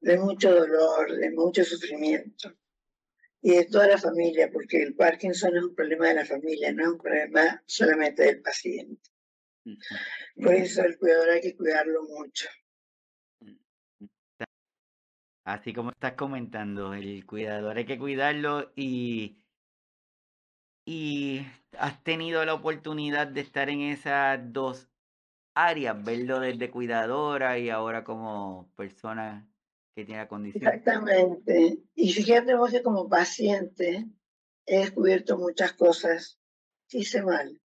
de 0.00 0.18
mucho 0.18 0.54
dolor, 0.54 1.12
de 1.16 1.30
mucho 1.30 1.64
sufrimiento 1.64 2.54
y 3.40 3.56
de 3.56 3.64
toda 3.64 3.88
la 3.88 3.98
familia, 3.98 4.50
porque 4.52 4.82
el 4.82 4.94
Parkinson 4.94 5.56
es 5.56 5.64
un 5.64 5.74
problema 5.74 6.08
de 6.08 6.14
la 6.14 6.24
familia, 6.24 6.72
no 6.72 6.82
es 6.82 6.88
un 6.90 6.98
problema 6.98 7.62
solamente 7.66 8.22
del 8.22 8.40
paciente. 8.40 9.10
Por 10.36 10.54
eso 10.54 10.84
el 10.84 10.96
cuidador 10.96 11.30
hay 11.30 11.40
que 11.40 11.56
cuidarlo 11.56 12.04
mucho. 12.04 12.48
Así 15.44 15.72
como 15.72 15.90
estás 15.90 16.12
comentando, 16.12 16.94
el 16.94 17.26
cuidador 17.26 17.76
hay 17.76 17.84
que 17.84 17.98
cuidarlo 17.98 18.72
y, 18.76 19.41
y 20.84 21.46
has 21.78 22.02
tenido 22.02 22.44
la 22.44 22.54
oportunidad 22.54 23.26
de 23.26 23.40
estar 23.40 23.68
en 23.68 23.82
esas 23.82 24.52
dos 24.52 24.88
áreas, 25.54 26.02
verlo 26.02 26.40
desde 26.40 26.70
cuidadora 26.70 27.58
y 27.58 27.70
ahora 27.70 28.04
como 28.04 28.70
persona 28.76 29.48
que 29.94 30.04
tiene 30.04 30.22
la 30.22 30.28
condición. 30.28 30.64
Exactamente. 30.64 31.78
Y 31.94 32.12
fíjate 32.12 32.54
vos 32.54 32.70
que 32.70 32.82
como 32.82 33.08
paciente 33.08 34.06
he 34.66 34.78
descubierto 34.78 35.38
muchas 35.38 35.72
cosas 35.74 36.38
que 36.88 36.98
hice 36.98 37.22
mal 37.22 37.60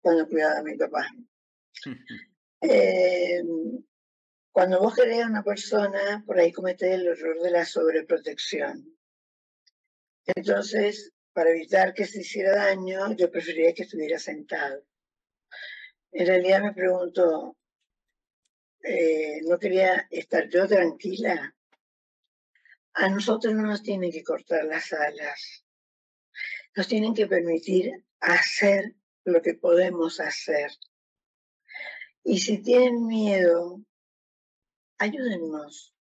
cuando 0.00 0.28
cuidaba 0.28 0.60
a 0.60 0.62
mi 0.62 0.76
papá. 0.76 1.06
eh, 2.62 3.42
cuando 4.52 4.80
vos 4.80 4.94
querés 4.94 5.22
a 5.22 5.28
una 5.28 5.44
persona, 5.44 6.24
por 6.26 6.38
ahí 6.38 6.52
cometés 6.52 6.92
el 6.92 7.06
error 7.06 7.40
de 7.40 7.50
la 7.50 7.64
sobreprotección. 7.64 8.98
Entonces, 10.26 11.12
para 11.38 11.50
evitar 11.50 11.94
que 11.94 12.04
se 12.04 12.22
hiciera 12.22 12.56
daño, 12.56 13.14
yo 13.14 13.30
preferiría 13.30 13.72
que 13.72 13.84
estuviera 13.84 14.18
sentado. 14.18 14.84
En 16.10 16.26
realidad 16.26 16.60
me 16.62 16.72
pregunto, 16.72 17.56
eh, 18.82 19.40
¿no 19.44 19.56
quería 19.56 20.08
estar 20.10 20.48
yo 20.48 20.66
tranquila? 20.66 21.54
A 22.94 23.08
nosotros 23.08 23.54
no 23.54 23.62
nos 23.62 23.84
tienen 23.84 24.10
que 24.10 24.24
cortar 24.24 24.64
las 24.64 24.92
alas, 24.92 25.64
nos 26.74 26.88
tienen 26.88 27.14
que 27.14 27.28
permitir 27.28 27.92
hacer 28.18 28.96
lo 29.22 29.40
que 29.40 29.54
podemos 29.54 30.18
hacer. 30.18 30.72
Y 32.24 32.40
si 32.40 32.58
tienen 32.58 33.06
miedo, 33.06 33.80
ayúdennos, 34.98 35.94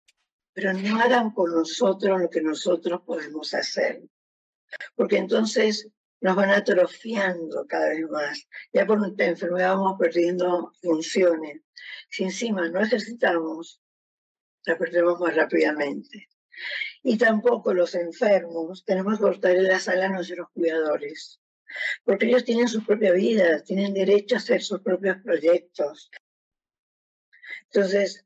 pero 0.53 0.71
no 0.71 0.97
hagan 1.01 1.31
con 1.31 1.51
nosotros 1.51 2.21
lo 2.21 2.29
que 2.29 2.39
nosotros 2.39 3.01
podemos 3.05 3.53
hacer, 3.53 4.01
porque 4.95 5.17
entonces 5.17 5.89
nos 6.21 6.35
van 6.35 6.49
atrofiando 6.49 7.65
cada 7.67 7.89
vez 7.89 8.09
más. 8.09 8.47
Ya 8.73 8.85
por 8.85 8.99
nuestra 8.99 9.27
enfermedad 9.27 9.75
vamos 9.75 9.97
perdiendo 9.99 10.71
funciones. 10.81 11.61
Si 12.09 12.23
encima 12.23 12.67
no 12.69 12.81
ejercitamos, 12.81 13.81
la 14.65 14.77
perdemos 14.77 15.19
más 15.19 15.35
rápidamente. 15.35 16.29
Y 17.03 17.17
tampoco 17.17 17.73
los 17.73 17.95
enfermos 17.95 18.83
tenemos 18.85 19.17
que 19.17 19.23
cortarle 19.23 19.63
la 19.63 19.79
sala 19.79 20.05
a 20.05 20.09
nuestros 20.09 20.49
cuidadores, 20.53 21.39
porque 22.03 22.27
ellos 22.27 22.45
tienen 22.45 22.67
su 22.67 22.83
propia 22.83 23.11
vida, 23.11 23.61
tienen 23.63 23.93
derecho 23.93 24.35
a 24.35 24.37
hacer 24.39 24.63
sus 24.63 24.81
propios 24.81 25.17
proyectos. 25.23 26.09
Entonces, 27.65 28.25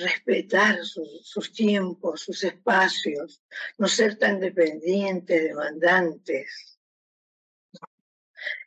respetar 0.00 0.84
sus, 0.84 1.52
tiempos, 1.52 2.22
sus 2.22 2.42
espacios, 2.44 3.42
no 3.78 3.88
ser 3.88 4.18
tan 4.18 4.40
dependientes, 4.40 5.42
demandantes. 5.42 6.78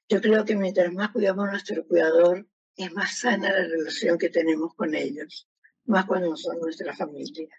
Yo 0.08 0.22
creo 0.22 0.46
que 0.46 0.56
mientras 0.56 0.92
más 0.94 1.12
cuidamos 1.12 1.48
a 1.48 1.52
nuestro 1.52 1.86
cuidador, 1.88 2.48
es 2.75 2.92
más 2.94 3.18
sana 3.18 3.52
la 3.52 3.68
relación 3.68 4.18
que 4.18 4.30
tenemos 4.30 4.74
con 4.75 4.94
ellos, 4.96 5.48
más 5.86 6.06
cuando 6.06 6.36
son 6.36 6.60
nuestra 6.60 6.96
familia. 6.96 7.50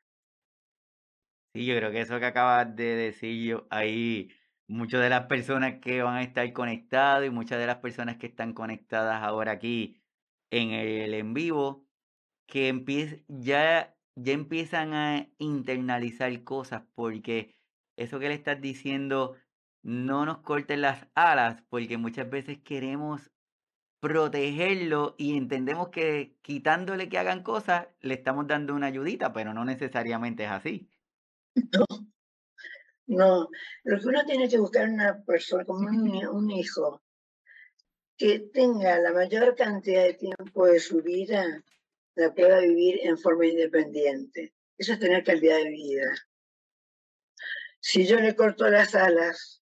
Sí, 1.54 1.66
yo 1.66 1.76
creo 1.76 1.90
que 1.92 2.00
eso 2.00 2.18
que 2.18 2.26
acabas 2.26 2.74
de 2.74 2.96
decir 2.96 3.48
yo, 3.48 3.66
ahí, 3.70 4.30
muchas 4.66 5.00
de 5.00 5.08
las 5.08 5.26
personas 5.26 5.80
que 5.80 6.02
van 6.02 6.16
a 6.16 6.22
estar 6.22 6.52
conectadas 6.52 7.26
y 7.26 7.30
muchas 7.30 7.58
de 7.58 7.66
las 7.66 7.78
personas 7.78 8.16
que 8.16 8.26
están 8.26 8.54
conectadas 8.54 9.22
ahora 9.22 9.52
aquí 9.52 10.00
en 10.50 10.70
el 10.70 11.14
en 11.14 11.34
vivo, 11.34 11.86
que 12.46 12.72
ya, 13.28 13.96
ya 14.14 14.32
empiezan 14.32 14.94
a 14.94 15.28
internalizar 15.38 16.44
cosas 16.44 16.82
porque 16.94 17.54
eso 17.96 18.18
que 18.18 18.28
le 18.28 18.34
estás 18.34 18.60
diciendo 18.60 19.36
no 19.82 20.24
nos 20.24 20.38
corten 20.38 20.80
las 20.80 21.06
alas 21.14 21.62
porque 21.68 21.98
muchas 21.98 22.28
veces 22.28 22.58
queremos 22.64 23.30
protegerlo 24.00 25.14
y 25.16 25.36
entendemos 25.36 25.88
que 25.88 26.36
quitándole 26.42 27.08
que 27.08 27.18
hagan 27.18 27.42
cosas 27.42 27.88
le 28.00 28.14
estamos 28.14 28.46
dando 28.46 28.74
una 28.74 28.88
ayudita, 28.88 29.32
pero 29.32 29.54
no 29.54 29.64
necesariamente 29.64 30.44
es 30.44 30.50
así. 30.50 30.90
No, 31.54 31.86
no. 33.06 33.48
Lo 33.84 33.98
que 33.98 34.06
uno 34.06 34.24
tiene 34.26 34.48
que 34.48 34.58
buscar 34.58 34.88
una 34.88 35.22
persona 35.24 35.64
como 35.64 35.88
un 36.32 36.50
hijo 36.50 37.02
que 38.16 38.40
tenga 38.40 38.98
la 38.98 39.12
mayor 39.12 39.56
cantidad 39.56 40.04
de 40.04 40.14
tiempo 40.14 40.66
de 40.66 40.80
su 40.80 41.02
vida 41.02 41.64
la 42.16 42.34
pueda 42.34 42.60
vivir 42.60 43.00
en 43.02 43.18
forma 43.18 43.46
independiente. 43.46 44.54
Eso 44.78 44.92
es 44.92 44.98
tener 44.98 45.24
calidad 45.24 45.58
de 45.58 45.70
vida. 45.70 46.14
Si 47.80 48.06
yo 48.06 48.18
le 48.18 48.34
corto 48.34 48.68
las 48.68 48.94
alas, 48.94 49.62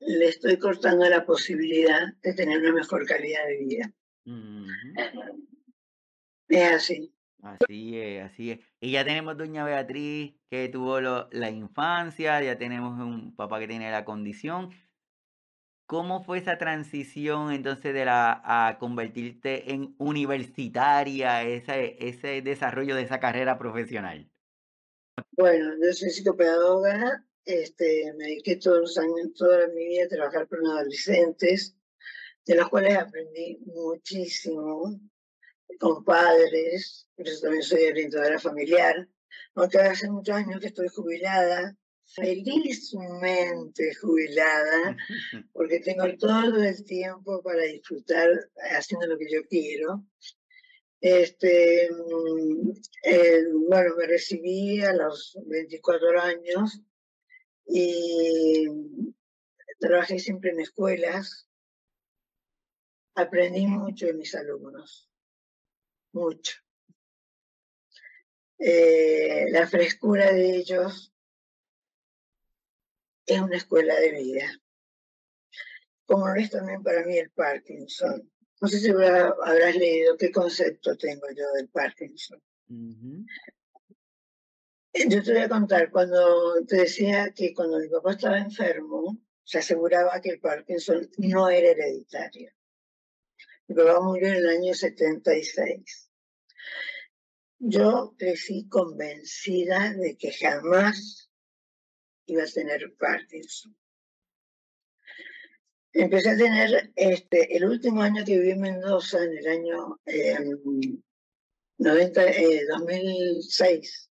le 0.00 0.26
estoy 0.28 0.58
cortando 0.58 1.08
la 1.08 1.24
posibilidad 1.24 2.14
de 2.22 2.34
tener 2.34 2.60
una 2.60 2.72
mejor 2.72 3.06
calidad 3.06 3.46
de 3.46 3.56
vida. 3.58 3.92
Es 6.48 6.72
así. 6.72 7.14
Así 7.42 7.98
es, 7.98 8.24
así 8.24 8.50
es. 8.50 8.60
Y 8.80 8.92
ya 8.92 9.04
tenemos 9.04 9.36
doña 9.36 9.64
Beatriz 9.64 10.34
que 10.50 10.68
tuvo 10.68 11.00
la 11.00 11.50
infancia, 11.50 12.42
ya 12.42 12.58
tenemos 12.58 12.98
un 13.00 13.34
papá 13.34 13.58
que 13.60 13.68
tiene 13.68 13.90
la 13.90 14.04
condición 14.04 14.70
¿Cómo 15.90 16.22
fue 16.22 16.38
esa 16.38 16.56
transición 16.56 17.50
entonces 17.50 17.92
de 17.92 18.04
la 18.04 18.40
a 18.44 18.78
convertirte 18.78 19.72
en 19.72 19.96
universitaria, 19.98 21.42
ese, 21.42 21.96
ese 21.98 22.42
desarrollo 22.42 22.94
de 22.94 23.02
esa 23.02 23.18
carrera 23.18 23.58
profesional? 23.58 24.30
Bueno, 25.32 25.74
yo 25.82 25.92
soy 25.92 26.10
psicopedagoga, 26.10 27.26
este, 27.44 28.14
me 28.16 28.26
dediqué 28.26 28.54
todos 28.54 28.78
los 28.82 28.98
años, 28.98 29.34
toda 29.34 29.66
mi 29.66 29.88
vida 29.88 30.04
a 30.04 30.08
trabajar 30.08 30.46
con 30.46 30.64
adolescentes, 30.64 31.74
de 32.46 32.54
los 32.54 32.68
cuales 32.68 32.96
aprendí 32.96 33.58
muchísimo, 33.66 34.96
con 35.80 36.04
padres, 36.04 37.08
por 37.16 37.26
eso 37.26 37.40
también 37.42 37.64
soy 37.64 37.86
orientadora 37.86 38.38
familiar, 38.38 39.08
aunque 39.56 39.78
hace 39.80 40.08
muchos 40.08 40.36
años 40.36 40.60
que 40.60 40.68
estoy 40.68 40.86
jubilada, 40.86 41.76
felizmente 42.14 43.94
jubilada, 44.00 44.96
porque 45.52 45.80
tengo 45.80 46.04
todo 46.18 46.62
el 46.62 46.84
tiempo 46.84 47.42
para 47.42 47.62
disfrutar 47.62 48.28
haciendo 48.76 49.06
lo 49.06 49.18
que 49.18 49.30
yo 49.30 49.46
quiero. 49.48 50.04
Este, 51.00 51.88
mm, 51.90 52.70
eh, 53.04 53.44
bueno, 53.68 53.94
me 53.96 54.06
recibí 54.06 54.82
a 54.82 54.92
los 54.92 55.36
24 55.46 56.20
años 56.20 56.82
y 57.66 58.66
trabajé 59.78 60.18
siempre 60.18 60.50
en 60.50 60.60
escuelas. 60.60 61.48
Aprendí 63.14 63.66
mucho 63.66 64.06
de 64.06 64.14
mis 64.14 64.34
alumnos, 64.34 65.10
mucho. 66.12 66.58
Eh, 68.58 69.46
la 69.50 69.66
frescura 69.66 70.32
de 70.32 70.56
ellos 70.56 71.09
es 73.34 73.40
una 73.40 73.56
escuela 73.56 73.98
de 73.98 74.12
vida. 74.12 74.60
Como 76.06 76.28
lo 76.28 76.34
es 76.34 76.50
también 76.50 76.82
para 76.82 77.04
mí 77.04 77.18
el 77.18 77.30
Parkinson. 77.30 78.30
No 78.60 78.68
sé 78.68 78.78
si 78.78 78.90
habrás 78.90 79.76
leído 79.76 80.16
qué 80.16 80.30
concepto 80.30 80.96
tengo 80.96 81.26
yo 81.30 81.50
del 81.54 81.68
Parkinson. 81.68 82.40
Yo 82.68 83.24
te 85.22 85.32
voy 85.32 85.42
a 85.42 85.48
contar, 85.48 85.90
cuando 85.90 86.64
te 86.66 86.78
decía 86.78 87.32
que 87.34 87.54
cuando 87.54 87.78
mi 87.78 87.88
papá 87.88 88.12
estaba 88.12 88.38
enfermo, 88.38 89.18
se 89.44 89.58
aseguraba 89.58 90.20
que 90.20 90.30
el 90.30 90.40
Parkinson 90.40 91.08
no 91.18 91.48
era 91.48 91.68
hereditario. 91.68 92.52
Mi 93.68 93.76
papá 93.76 94.00
murió 94.00 94.28
en 94.28 94.34
el 94.34 94.48
año 94.48 94.74
76. 94.74 96.10
yo 97.60 98.14
crecí 98.18 98.66
convencida 98.68 99.92
de 99.92 100.16
que 100.16 100.32
jamás 100.32 101.29
iba 102.32 102.42
a 102.42 102.46
tener 102.46 102.94
Parkinson. 102.98 103.76
Empecé 105.92 106.30
a 106.30 106.36
tener, 106.36 106.92
este, 106.94 107.56
el 107.56 107.64
último 107.64 108.02
año 108.02 108.24
que 108.24 108.38
viví 108.38 108.52
en 108.52 108.60
Mendoza, 108.60 109.24
en 109.24 109.36
el 109.36 109.46
año 109.48 110.00
90, 111.78 112.30
em, 112.30 112.66
2006, 112.68 114.10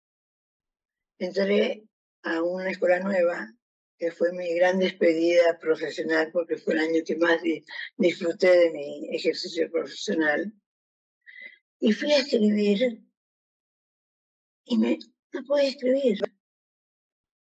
eh, 1.20 1.26
entré 1.26 1.84
a 2.24 2.44
una 2.44 2.72
escuela 2.72 3.00
nueva, 3.00 3.54
que 3.98 4.12
fue 4.12 4.32
mi 4.34 4.54
gran 4.56 4.80
despedida 4.80 5.58
profesional, 5.60 6.32
porque 6.32 6.58
fue 6.58 6.74
el 6.74 6.80
año 6.80 7.02
que 7.06 7.18
más 7.18 7.42
disfruté 7.98 8.58
de 8.58 8.72
mi 8.72 9.16
ejercicio 9.16 9.70
profesional. 9.72 10.54
Y 11.80 11.94
fui 11.94 12.12
a 12.12 12.20
escribir 12.20 13.04
y 14.66 14.78
me, 14.78 15.00
no 15.34 15.44
puedo 15.46 15.66
escribir. 15.66 16.20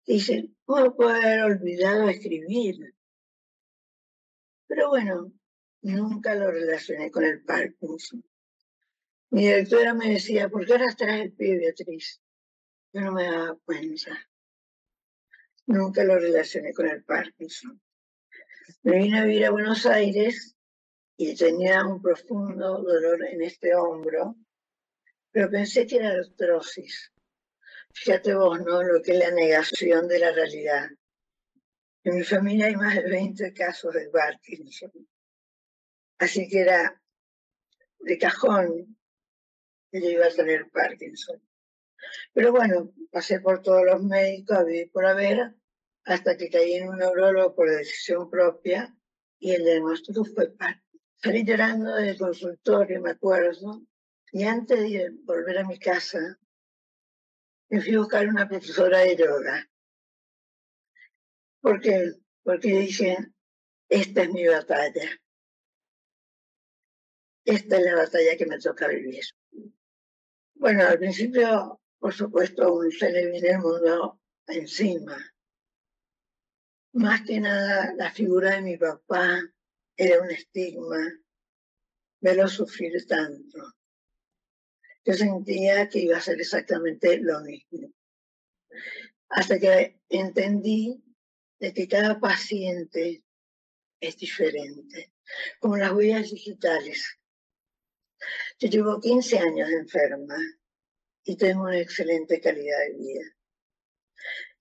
Dice, 0.09 0.49
¿cómo 0.65 0.95
puedo 0.95 1.11
haber 1.11 1.41
olvidado 1.41 2.09
escribir? 2.09 2.95
Pero 4.65 4.89
bueno, 4.89 5.31
nunca 5.83 6.33
lo 6.33 6.49
relacioné 6.49 7.11
con 7.11 7.25
el 7.25 7.43
Parkinson. 7.43 8.25
Mi 9.29 9.41
directora 9.45 9.93
me 9.93 10.09
decía, 10.09 10.49
¿por 10.49 10.65
qué 10.65 10.73
arrastras 10.73 11.19
el 11.19 11.33
pie, 11.33 11.59
Beatriz? 11.59 12.19
Yo 12.91 13.01
no 13.01 13.11
me 13.11 13.25
daba 13.25 13.55
cuenta. 13.63 14.27
Nunca 15.67 16.03
lo 16.03 16.17
relacioné 16.17 16.73
con 16.73 16.87
el 16.87 17.03
Parkinson. 17.03 17.79
Me 18.81 18.97
vine 18.97 19.19
a 19.19 19.25
vivir 19.25 19.45
a 19.45 19.51
Buenos 19.51 19.85
Aires 19.85 20.57
y 21.17 21.35
tenía 21.35 21.85
un 21.85 22.01
profundo 22.01 22.81
dolor 22.81 23.27
en 23.27 23.43
este 23.43 23.75
hombro, 23.75 24.35
pero 25.31 25.51
pensé 25.51 25.85
que 25.85 25.97
era 25.97 26.13
artrosis. 26.13 27.11
Fíjate 27.93 28.33
vos, 28.35 28.59
¿no? 28.61 28.83
Lo 28.83 29.01
que 29.01 29.11
es 29.11 29.19
la 29.19 29.31
negación 29.31 30.07
de 30.07 30.19
la 30.19 30.31
realidad. 30.31 30.89
En 32.03 32.15
mi 32.15 32.23
familia 32.23 32.67
hay 32.67 32.75
más 32.75 32.95
de 32.95 33.09
20 33.09 33.53
casos 33.53 33.93
de 33.93 34.09
Parkinson. 34.09 34.91
Así 36.17 36.47
que 36.47 36.61
era 36.61 37.01
de 37.99 38.17
cajón 38.17 38.97
que 39.91 40.01
yo 40.01 40.09
iba 40.09 40.25
a 40.27 40.29
tener 40.31 40.69
Parkinson. 40.69 41.41
Pero 42.33 42.51
bueno, 42.51 42.93
pasé 43.11 43.39
por 43.39 43.61
todos 43.61 43.85
los 43.85 44.01
médicos 44.03 44.57
a 44.57 44.63
vivir 44.63 44.91
por 44.91 45.05
haber, 45.05 45.55
hasta 46.05 46.37
que 46.37 46.49
caí 46.49 46.73
en 46.73 46.89
un 46.89 46.97
neurólogo 46.97 47.55
por 47.55 47.69
decisión 47.69 48.29
propia 48.29 48.95
y 49.39 49.51
el 49.51 49.63
diagnóstico 49.63 50.23
fue 50.25 50.51
Parkinson. 50.51 51.01
Salí 51.21 51.43
llorando 51.43 51.95
del 51.95 52.17
consultorio, 52.17 53.01
me 53.01 53.11
acuerdo, 53.11 53.81
y 54.31 54.43
antes 54.43 54.79
de 54.79 55.11
volver 55.23 55.57
a 55.57 55.67
mi 55.67 55.77
casa, 55.77 56.39
me 57.69 57.81
fui 57.81 57.95
a 57.95 57.99
buscar 57.99 58.27
una 58.27 58.47
profesora 58.47 58.99
de 58.99 59.15
yoga. 59.15 59.69
¿Por 61.61 61.79
qué? 61.81 62.13
Porque 62.43 62.79
dije, 62.79 63.17
esta 63.89 64.23
es 64.23 64.31
mi 64.31 64.47
batalla. 64.47 65.09
Esta 67.45 67.77
es 67.77 67.83
la 67.83 67.95
batalla 67.95 68.37
que 68.37 68.45
me 68.45 68.59
toca 68.59 68.87
vivir. 68.87 69.23
Bueno, 70.55 70.83
al 70.85 70.99
principio, 70.99 71.81
por 71.99 72.13
supuesto, 72.13 72.73
un 72.73 72.91
se 72.91 73.11
le 73.11 73.31
viene 73.31 73.49
el 73.49 73.59
mundo 73.59 74.19
encima. 74.47 75.17
Más 76.93 77.21
que 77.21 77.39
nada, 77.39 77.93
la 77.95 78.11
figura 78.11 78.55
de 78.55 78.61
mi 78.61 78.77
papá 78.77 79.39
era 79.95 80.21
un 80.21 80.31
estigma. 80.31 80.97
Verlo 82.21 82.47
sufrir 82.47 83.05
tanto. 83.07 83.78
Yo 85.09 85.15
sentía 85.15 85.89
que 85.89 86.01
iba 86.01 86.17
a 86.17 86.21
ser 86.21 86.39
exactamente 86.39 87.17
lo 87.17 87.41
mismo. 87.41 87.91
Hasta 89.29 89.57
que 89.57 89.99
entendí 90.07 91.03
de 91.59 91.73
que 91.73 91.87
cada 91.87 92.19
paciente 92.19 93.23
es 93.99 94.17
diferente, 94.17 95.11
como 95.59 95.77
las 95.77 95.93
huellas 95.93 96.29
digitales. 96.29 97.17
Yo 98.59 98.69
llevo 98.69 99.01
15 99.01 99.39
años 99.39 99.71
enferma 99.71 100.37
y 101.23 101.35
tengo 101.35 101.63
una 101.63 101.79
excelente 101.79 102.39
calidad 102.39 102.77
de 102.77 102.93
vida. 102.93 103.35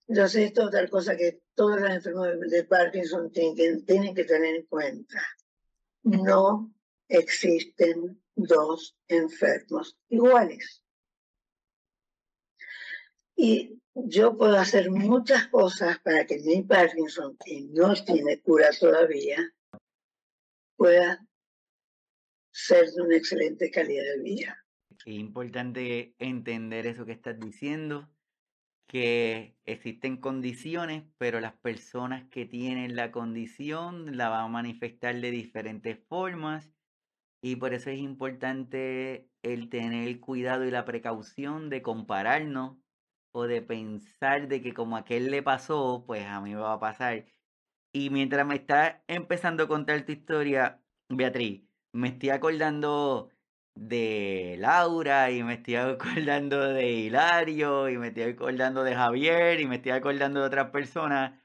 Entonces, 0.07 0.47
esto 0.47 0.61
es 0.61 0.67
otra 0.69 0.87
cosa 0.87 1.15
que 1.15 1.43
todos 1.53 1.79
los 1.79 1.91
enfermos 1.91 2.39
de 2.49 2.63
Parkinson 2.63 3.31
tienen 3.31 3.55
que, 3.55 3.83
tienen 3.85 4.15
que 4.15 4.23
tener 4.23 4.55
en 4.55 4.65
cuenta. 4.65 5.21
No 6.01 6.73
existen 7.07 8.19
dos 8.43 8.97
enfermos 9.07 9.97
iguales. 10.09 10.83
Y 13.35 13.79
yo 13.93 14.37
puedo 14.37 14.57
hacer 14.57 14.91
muchas 14.91 15.47
cosas 15.47 15.99
para 15.99 16.25
que 16.25 16.39
mi 16.39 16.63
Parkinson, 16.63 17.37
que 17.43 17.61
no 17.71 17.93
tiene 18.03 18.41
cura 18.41 18.69
todavía, 18.77 19.53
pueda 20.75 21.25
ser 22.51 22.89
de 22.91 23.01
una 23.01 23.15
excelente 23.15 23.71
calidad 23.71 24.03
de 24.15 24.23
vida. 24.23 24.65
Es 24.89 25.07
importante 25.07 26.15
entender 26.19 26.87
eso 26.87 27.05
que 27.05 27.13
estás 27.13 27.39
diciendo, 27.39 28.09
que 28.87 29.55
existen 29.65 30.17
condiciones, 30.17 31.03
pero 31.17 31.39
las 31.39 31.53
personas 31.53 32.27
que 32.29 32.45
tienen 32.45 32.95
la 32.95 33.11
condición 33.11 34.17
la 34.17 34.29
van 34.29 34.45
a 34.45 34.47
manifestar 34.47 35.19
de 35.19 35.31
diferentes 35.31 35.99
formas 36.07 36.73
y 37.41 37.55
por 37.55 37.73
eso 37.73 37.89
es 37.89 37.99
importante 37.99 39.29
el 39.43 39.69
tener 39.69 40.07
el 40.07 40.19
cuidado 40.19 40.65
y 40.65 40.71
la 40.71 40.85
precaución 40.85 41.69
de 41.69 41.81
compararnos 41.81 42.77
o 43.31 43.43
de 43.47 43.61
pensar 43.61 44.47
de 44.47 44.61
que 44.61 44.73
como 44.73 44.97
a 44.97 45.01
aquel 45.01 45.31
le 45.31 45.43
pasó, 45.43 46.03
pues 46.05 46.25
a 46.25 46.41
mí 46.41 46.53
me 46.53 46.61
va 46.61 46.73
a 46.73 46.79
pasar. 46.79 47.25
Y 47.93 48.09
mientras 48.09 48.45
me 48.45 48.55
está 48.55 49.03
empezando 49.07 49.63
a 49.63 49.67
contar 49.67 50.05
tu 50.05 50.11
historia, 50.11 50.81
Beatriz, 51.09 51.63
me 51.93 52.09
estoy 52.09 52.29
acordando 52.29 53.31
de 53.75 54.57
Laura 54.59 55.31
y 55.31 55.43
me 55.43 55.55
estoy 55.55 55.75
acordando 55.75 56.59
de 56.73 56.91
Hilario 56.91 57.89
y 57.89 57.97
me 57.97 58.07
estoy 58.09 58.23
acordando 58.23 58.83
de 58.83 58.95
Javier 58.95 59.59
y 59.61 59.67
me 59.67 59.77
estoy 59.77 59.93
acordando 59.93 60.41
de 60.41 60.47
otras 60.47 60.71
personas 60.71 61.39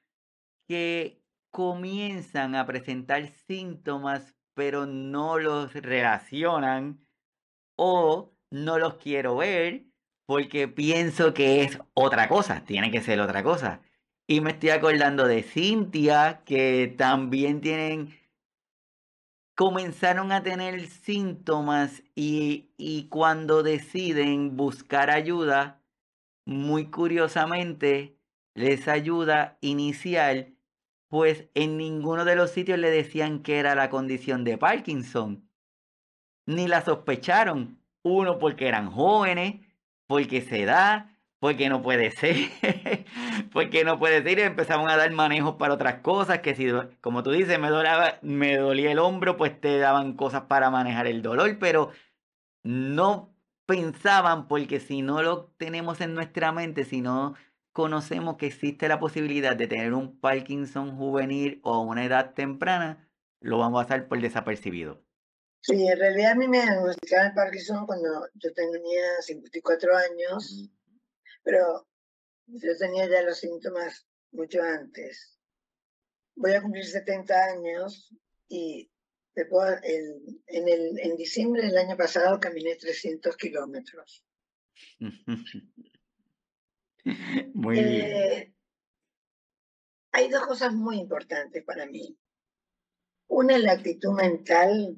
que 0.68 1.22
comienzan 1.50 2.57
a 2.57 2.66
presentar 2.66 3.26
síntomas 3.28 4.35
pero 4.55 4.87
no 4.87 5.38
los 5.38 5.73
relacionan 5.75 7.07
o 7.77 8.33
no 8.51 8.79
los 8.79 8.95
quiero 8.97 9.37
ver 9.37 9.85
porque 10.27 10.69
pienso 10.69 11.35
que 11.35 11.62
es 11.62 11.79
otra 11.93 12.29
cosa, 12.29 12.64
tiene 12.64 12.90
que 12.90 13.03
ser 13.03 13.21
otra 13.21 13.43
cosa. 13.43 13.83
Y 14.27 14.40
me 14.40 14.53
estoy 14.53 14.71
acordando 14.71 15.27
de 15.27 15.43
Cintia, 15.43 16.43
que 16.47 16.95
también 16.97 17.61
tienen, 17.61 18.19
comenzaron 19.55 20.33
a 20.33 20.43
tener 20.43 20.87
síntomas 20.87 22.03
y, 22.14 22.71
y 22.79 23.09
cuando 23.09 23.62
deciden 23.62 24.57
buscar 24.57 25.11
ayuda, 25.11 25.83
muy 26.47 26.90
curiosamente, 26.90 28.17
les 28.55 28.88
ayuda 28.88 29.59
inicial 29.61 30.54
pues 31.09 31.49
en 31.55 31.77
ninguno 31.77 32.25
de 32.25 32.37
los 32.37 32.51
sitios 32.51 32.79
le 32.79 32.90
decían 32.90 33.43
que 33.43 33.59
era 33.59 33.75
la 33.75 33.90
condición 33.90 34.45
de 34.45 34.59
Parkinson. 34.59 35.49
Ni 36.47 36.69
la 36.69 36.83
sospecharon. 36.83 37.81
Uno 38.03 38.38
porque 38.38 38.69
eran 38.69 38.90
jóvenes, 38.90 39.61
porque 40.07 40.43
se 40.43 40.64
da, 40.64 41.14
porque 41.38 41.69
no 41.69 41.83
puede 41.83 42.11
ser, 42.11 42.37
porque 43.53 43.85
no 43.85 43.99
puede 43.99 44.23
ser. 44.23 44.38
Y 44.38 44.43
empezaron 44.43 44.88
a 44.88 44.97
dar 44.97 45.11
manejos 45.12 45.57
para 45.57 45.75
otras 45.75 45.97
cosas, 46.01 46.40
que 46.40 46.55
si, 46.55 46.69
como 47.01 47.23
tú 47.23 47.33
dices, 47.33 47.59
me, 47.59 47.69
me 48.23 48.57
dolía 48.57 48.93
el 48.93 48.99
hombro, 48.99 49.37
pues 49.37 49.61
te 49.61 49.79
daban 49.79 50.14
cosas 50.14 50.43
para 50.43 50.71
manejar 50.71 51.07
el 51.07 51.23
dolor, 51.23 51.59
pero 51.59 51.90
no 52.62 53.35
pensaban, 53.67 54.49
porque 54.49 54.81
si 54.81 55.03
no 55.03 55.23
lo 55.23 55.47
tenemos 55.57 56.01
en 56.01 56.14
nuestra 56.14 56.53
mente, 56.53 56.85
si 56.85 57.01
no 57.01 57.35
conocemos 57.74 58.37
que 58.37 58.46
existe 58.46 58.87
la 58.87 59.00
posibilidad 59.00 59.56
de 59.56 59.66
tener 59.66 59.94
un 59.94 60.20
Parkinson 60.20 60.96
juvenil 60.96 61.60
o 61.64 61.74
a 61.74 61.82
una 61.82 62.04
edad 62.04 62.32
temprana, 62.32 63.10
lo 63.40 63.58
vamos 63.58 63.82
a 63.82 63.84
hacer 63.84 64.06
por 64.06 64.22
desapercibido. 64.22 65.04
Sí, 65.60 65.88
en 65.88 65.98
realidad 65.98 66.32
a 66.32 66.34
mí 66.37 66.46
me 66.46 66.62
diagnosticaron 66.62 67.26
el 67.26 67.34
Parkinson 67.34 67.84
cuando 67.84 68.28
yo 68.34 68.52
tenía 68.54 69.20
54 69.20 69.96
años, 69.96 70.70
pero 71.42 71.88
yo 72.46 72.76
tenía 72.78 73.08
ya 73.08 73.22
los 73.22 73.38
síntomas 73.38 74.06
mucho 74.30 74.62
antes. 74.62 75.37
Voy 76.37 76.52
a 76.52 76.62
cumplir 76.62 76.84
70 76.84 77.34
años 77.34 78.14
y 78.46 78.88
en, 79.34 80.68
el, 80.68 81.00
en 81.00 81.16
diciembre 81.16 81.62
del 81.62 81.76
año 81.76 81.96
pasado 81.96 82.38
caminé 82.38 82.76
300 82.76 83.37
kilómetros. 83.37 84.24
Muy 87.55 87.75
bien. 87.75 88.07
Eh, 88.07 88.55
hay 90.12 90.29
dos 90.29 90.47
cosas 90.47 90.73
muy 90.73 90.99
importantes 90.99 91.64
para 91.64 91.87
mí. 91.87 92.17
Una 93.29 93.57
es 93.57 93.62
la 93.62 93.73
actitud 93.73 94.12
mental 94.12 94.97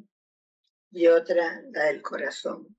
y 0.91 1.07
otra 1.07 1.63
la 1.73 1.85
del 1.85 2.03
corazón. 2.03 2.77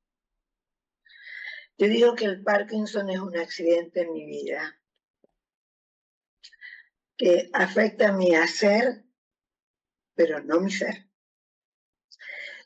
Yo 1.80 1.88
digo 1.88 2.16
que 2.16 2.26
el 2.26 2.44
Parkinson 2.44 3.10
es 3.10 3.20
un 3.20 3.38
accidente 3.38 4.02
en 4.02 4.13
mi 4.13 4.26
vida 4.26 4.80
que 7.18 7.50
afecta 7.54 8.12
mi 8.12 8.36
hacer, 8.36 9.04
pero 10.13 10.44
no 10.44 10.60
mi 10.60 10.72
ser. 10.72 11.10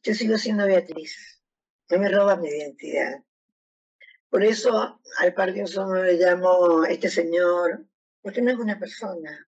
Yo 0.04 0.13
sigo 0.13 0.38
siendo 0.38 0.65
Beatriz, 0.65 1.41
no 1.89 2.00
me 2.00 2.10
roba 2.10 2.36
mi 2.36 2.50
identidad. 2.50 3.24
Por 4.31 4.45
eso 4.45 5.01
al 5.17 5.33
Parkinson 5.33 5.89
no 5.89 6.03
le 6.03 6.13
llamo 6.13 6.85
este 6.85 7.09
señor, 7.09 7.85
porque 8.21 8.41
no 8.41 8.51
es 8.51 8.57
una 8.57 8.79
persona, 8.79 9.45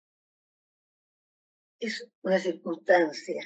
es 1.78 2.08
una 2.22 2.38
circunstancia. 2.38 3.44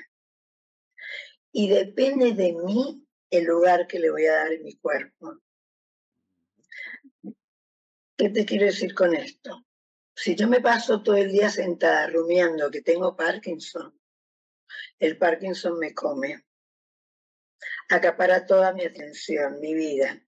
Y 1.50 1.68
depende 1.68 2.34
de 2.34 2.52
mí 2.52 3.04
el 3.30 3.44
lugar 3.46 3.88
que 3.88 3.98
le 3.98 4.12
voy 4.12 4.26
a 4.26 4.36
dar 4.36 4.52
en 4.52 4.62
mi 4.62 4.76
cuerpo. 4.76 5.40
¿Qué 8.16 8.30
te 8.30 8.44
quiero 8.44 8.66
decir 8.66 8.94
con 8.94 9.12
esto? 9.12 9.66
Si 10.14 10.36
yo 10.36 10.46
me 10.46 10.60
paso 10.60 11.02
todo 11.02 11.16
el 11.16 11.32
día 11.32 11.50
sentada 11.50 12.06
rumiando 12.06 12.70
que 12.70 12.80
tengo 12.80 13.16
Parkinson, 13.16 13.98
el 15.00 15.18
Parkinson 15.18 15.80
me 15.80 15.92
come, 15.94 16.44
acapara 17.88 18.46
toda 18.46 18.72
mi 18.72 18.84
atención, 18.84 19.58
mi 19.58 19.74
vida. 19.74 20.23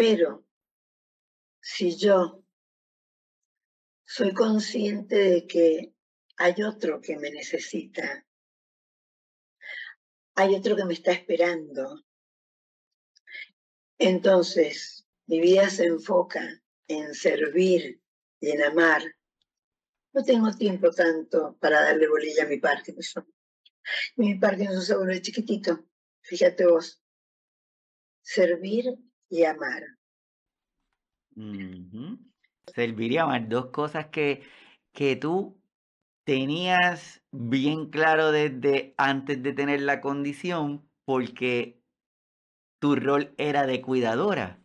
Pero 0.00 0.46
si 1.60 1.94
yo 1.94 2.42
soy 4.02 4.32
consciente 4.32 5.16
de 5.16 5.46
que 5.46 5.94
hay 6.38 6.62
otro 6.62 7.02
que 7.02 7.18
me 7.18 7.30
necesita, 7.30 8.26
hay 10.36 10.54
otro 10.54 10.74
que 10.74 10.86
me 10.86 10.94
está 10.94 11.12
esperando, 11.12 12.02
entonces 13.98 15.06
mi 15.26 15.38
vida 15.38 15.68
se 15.68 15.84
enfoca 15.84 16.62
en 16.88 17.12
servir 17.12 18.00
y 18.40 18.52
en 18.52 18.62
amar. 18.62 19.02
No 20.14 20.24
tengo 20.24 20.50
tiempo 20.56 20.90
tanto 20.92 21.58
para 21.60 21.82
darle 21.82 22.08
bolilla 22.08 22.44
a 22.44 22.48
mi 22.48 22.56
Parkinson. 22.56 23.30
Mi 24.16 24.36
Parkinson 24.36 24.80
se 24.80 24.96
vuelve 24.96 25.20
chiquitito. 25.20 25.84
Fíjate 26.22 26.64
vos. 26.64 27.02
Servir 28.22 28.98
y 29.30 29.44
amar. 29.44 29.82
Servir 32.66 33.12
y 33.12 33.18
amar, 33.18 33.48
dos 33.48 33.66
cosas 33.66 34.08
que, 34.08 34.42
que 34.92 35.16
tú 35.16 35.62
tenías 36.24 37.22
bien 37.30 37.90
claro 37.90 38.32
desde 38.32 38.94
antes 38.98 39.42
de 39.42 39.52
tener 39.52 39.80
la 39.82 40.00
condición, 40.00 40.88
porque 41.04 41.80
tu 42.78 42.96
rol 42.96 43.34
era 43.38 43.66
de 43.66 43.80
cuidadora. 43.80 44.62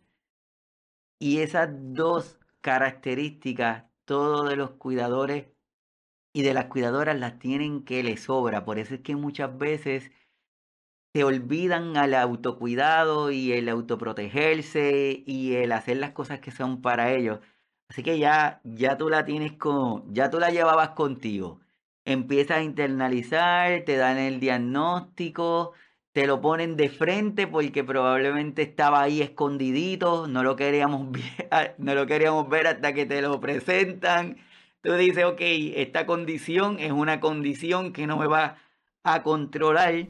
Y 1.18 1.38
esas 1.38 1.70
dos 1.72 2.38
características, 2.60 3.84
todos 4.04 4.48
de 4.48 4.56
los 4.56 4.72
cuidadores 4.72 5.46
y 6.32 6.42
de 6.42 6.52
las 6.54 6.66
cuidadoras 6.66 7.18
las 7.18 7.38
tienen 7.38 7.84
que 7.84 8.02
les 8.02 8.24
sobra. 8.24 8.64
Por 8.64 8.78
eso 8.78 8.94
es 8.94 9.00
que 9.00 9.16
muchas 9.16 9.56
veces 9.56 10.10
se 11.16 11.24
olvidan 11.24 11.96
al 11.96 12.12
autocuidado 12.12 13.30
y 13.30 13.54
el 13.54 13.70
autoprotegerse 13.70 15.22
y 15.24 15.54
el 15.54 15.72
hacer 15.72 15.96
las 15.96 16.10
cosas 16.10 16.40
que 16.40 16.50
son 16.50 16.82
para 16.82 17.10
ellos. 17.14 17.40
Así 17.88 18.02
que 18.02 18.18
ya, 18.18 18.60
ya 18.64 18.98
tú 18.98 19.08
la 19.08 19.24
tienes 19.24 19.52
con, 19.54 20.12
ya 20.12 20.28
tú 20.28 20.38
la 20.38 20.50
llevabas 20.50 20.90
contigo. 20.90 21.60
Empiezas 22.04 22.58
a 22.58 22.62
internalizar, 22.62 23.82
te 23.86 23.96
dan 23.96 24.18
el 24.18 24.40
diagnóstico, 24.40 25.72
te 26.12 26.26
lo 26.26 26.42
ponen 26.42 26.76
de 26.76 26.90
frente 26.90 27.46
porque 27.46 27.82
probablemente 27.82 28.60
estaba 28.60 29.00
ahí 29.00 29.22
escondidito, 29.22 30.26
no 30.26 30.42
lo 30.42 30.54
queríamos 30.54 31.10
ver, 31.50 31.76
no 31.78 31.94
lo 31.94 32.06
queríamos 32.06 32.46
ver 32.50 32.66
hasta 32.66 32.92
que 32.92 33.06
te 33.06 33.22
lo 33.22 33.40
presentan. 33.40 34.36
Tú 34.82 34.92
dices, 34.92 35.24
ok, 35.24 35.40
esta 35.40 36.04
condición 36.04 36.78
es 36.78 36.92
una 36.92 37.20
condición 37.20 37.94
que 37.94 38.06
no 38.06 38.18
me 38.18 38.26
va 38.26 38.58
a 39.02 39.22
controlar 39.22 40.08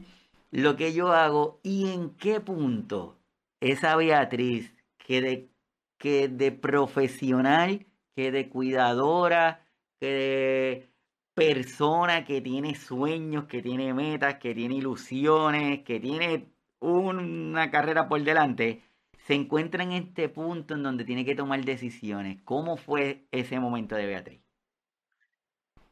lo 0.51 0.75
que 0.75 0.93
yo 0.93 1.11
hago 1.11 1.59
y 1.63 1.91
en 1.91 2.15
qué 2.15 2.39
punto 2.39 3.17
esa 3.59 3.95
Beatriz 3.95 4.73
que 4.97 5.21
de, 5.21 5.49
que 5.97 6.27
de 6.27 6.51
profesional, 6.51 7.85
que 8.15 8.31
de 8.31 8.49
cuidadora, 8.49 9.65
que 9.99 10.07
de 10.07 10.89
persona 11.33 12.25
que 12.25 12.41
tiene 12.41 12.75
sueños, 12.75 13.45
que 13.45 13.61
tiene 13.61 13.93
metas, 13.93 14.35
que 14.35 14.55
tiene 14.55 14.75
ilusiones, 14.75 15.83
que 15.83 15.99
tiene 15.99 16.51
una 16.79 17.69
carrera 17.71 18.07
por 18.07 18.23
delante, 18.23 18.83
se 19.27 19.33
encuentra 19.33 19.83
en 19.83 19.91
este 19.91 20.29
punto 20.29 20.73
en 20.73 20.83
donde 20.83 21.03
tiene 21.03 21.25
que 21.25 21.35
tomar 21.35 21.63
decisiones. 21.63 22.41
¿Cómo 22.43 22.77
fue 22.77 23.27
ese 23.31 23.59
momento 23.59 23.95
de 23.95 24.05
Beatriz? 24.05 24.41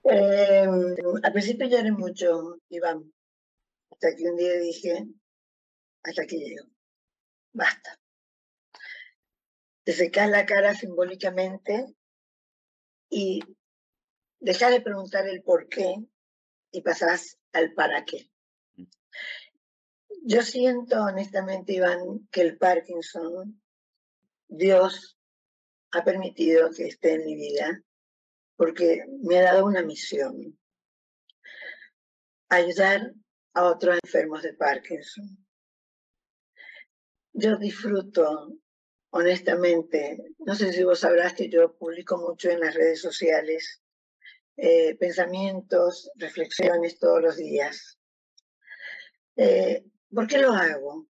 Eh, 0.04 0.68
al 1.24 1.32
principio 1.34 1.68
lloré 1.68 1.92
mucho, 1.92 2.58
Iván. 2.70 3.12
Hasta 3.96 4.14
que 4.14 4.24
un 4.26 4.36
día 4.36 4.60
dije, 4.60 5.08
hasta 6.04 6.24
aquí 6.24 6.38
llego, 6.38 6.68
basta. 7.54 7.98
Te 9.86 9.94
secas 9.94 10.30
la 10.30 10.46
cara 10.46 10.76
simbólicamente 10.76 11.96
y 13.10 13.40
dejas 14.42 14.72
de 14.72 14.82
preguntar 14.82 15.30
el 15.30 15.44
por 15.44 15.70
qué 15.70 15.96
y 16.72 16.82
pasás 16.82 17.38
al 17.54 17.74
para 17.74 18.04
qué. 18.04 18.30
Yo 20.24 20.42
siento 20.42 21.02
honestamente, 21.02 21.72
Iván, 21.72 22.28
que 22.32 22.42
el 22.42 22.58
Parkinson, 22.58 23.62
Dios 24.50 25.18
ha 25.92 26.04
permitido 26.04 26.70
que 26.72 26.88
esté 26.88 27.14
en 27.14 27.26
mi 27.26 27.36
vida 27.38 27.82
porque 28.58 29.06
me 29.22 29.38
ha 29.38 29.54
dado 29.54 29.66
una 29.66 29.84
misión. 29.84 30.60
Ayudar 32.50 33.14
a 33.56 33.64
otros 33.64 33.98
enfermos 34.04 34.44
de 34.44 34.54
Parkinson. 34.54 35.38
Yo 37.34 37.58
disfruto, 37.58 38.54
honestamente, 39.10 40.18
no 40.40 40.56
sé 40.56 40.72
si 40.72 40.84
vos 40.84 41.00
sabrás 41.00 41.34
que 41.34 41.50
yo 41.50 41.76
publico 41.78 42.18
mucho 42.18 42.50
en 42.50 42.60
las 42.60 42.76
redes 42.76 43.02
sociales, 43.02 43.82
eh, 44.58 44.96
pensamientos, 44.96 46.12
reflexiones 46.16 47.00
todos 47.00 47.22
los 47.22 47.38
días. 47.38 47.98
Eh, 49.38 49.86
¿Por 50.14 50.28
qué 50.28 50.38
lo 50.38 50.52
hago? 50.52 51.08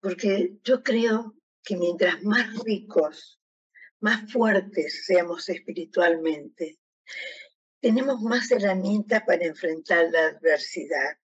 Porque 0.00 0.58
yo 0.62 0.82
creo 0.82 1.34
que 1.62 1.76
mientras 1.76 2.22
más 2.22 2.62
ricos, 2.64 3.40
más 4.00 4.30
fuertes 4.30 5.06
seamos 5.06 5.48
espiritualmente, 5.48 6.78
tenemos 7.80 8.20
más 8.20 8.50
herramientas 8.50 9.22
para 9.26 9.44
enfrentar 9.44 10.10
la 10.10 10.26
adversidad. 10.26 11.18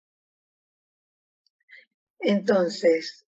Entonces, 2.20 3.26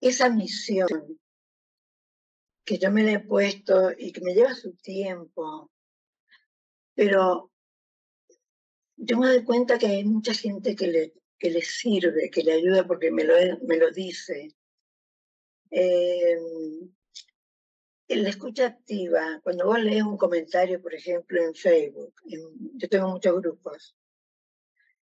esa 0.00 0.28
misión 0.28 1.18
que 2.64 2.78
yo 2.78 2.90
me 2.90 3.02
la 3.02 3.12
he 3.12 3.20
puesto 3.20 3.90
y 3.96 4.12
que 4.12 4.20
me 4.20 4.34
lleva 4.34 4.54
su 4.54 4.74
tiempo, 4.74 5.70
pero 6.94 7.50
yo 8.96 9.18
me 9.18 9.28
doy 9.28 9.44
cuenta 9.44 9.78
que 9.78 9.86
hay 9.86 10.04
mucha 10.04 10.34
gente 10.34 10.76
que 10.76 10.86
le, 10.86 11.14
que 11.38 11.50
le 11.50 11.62
sirve, 11.62 12.30
que 12.30 12.42
le 12.42 12.52
ayuda 12.52 12.86
porque 12.86 13.10
me 13.10 13.24
lo, 13.24 13.34
me 13.66 13.76
lo 13.76 13.90
dice. 13.90 14.54
Eh, 15.70 16.36
la 18.08 18.28
escucha 18.28 18.66
activa, 18.66 19.40
cuando 19.42 19.66
vos 19.66 19.78
lees 19.78 20.02
un 20.02 20.16
comentario, 20.16 20.82
por 20.82 20.94
ejemplo, 20.94 21.42
en 21.42 21.54
Facebook, 21.54 22.14
yo 22.24 22.88
tengo 22.88 23.08
muchos 23.08 23.40
grupos, 23.40 23.96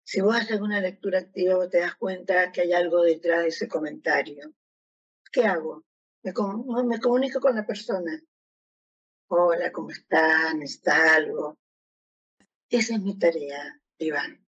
si 0.06 0.20
vos 0.20 0.36
haces 0.36 0.60
una 0.60 0.80
lectura 0.80 1.18
activa, 1.18 1.56
vos 1.56 1.68
te 1.68 1.80
das 1.80 1.96
cuenta 1.96 2.52
que 2.52 2.60
hay 2.60 2.72
algo 2.72 3.02
detrás 3.02 3.42
de 3.42 3.48
ese 3.48 3.66
comentario. 3.66 4.52
¿Qué 5.32 5.44
hago? 5.44 5.84
Me, 6.22 6.32
comunico 6.32 7.40
con 7.40 7.56
la 7.56 7.66
persona. 7.66 8.12
Hola, 9.28 9.72
¿cómo 9.72 9.90
están? 9.90 10.62
¿Está 10.62 11.16
algo? 11.16 11.58
Esa 12.70 12.94
es 12.94 13.00
mi 13.00 13.18
tarea, 13.18 13.80
Iván. 13.98 14.46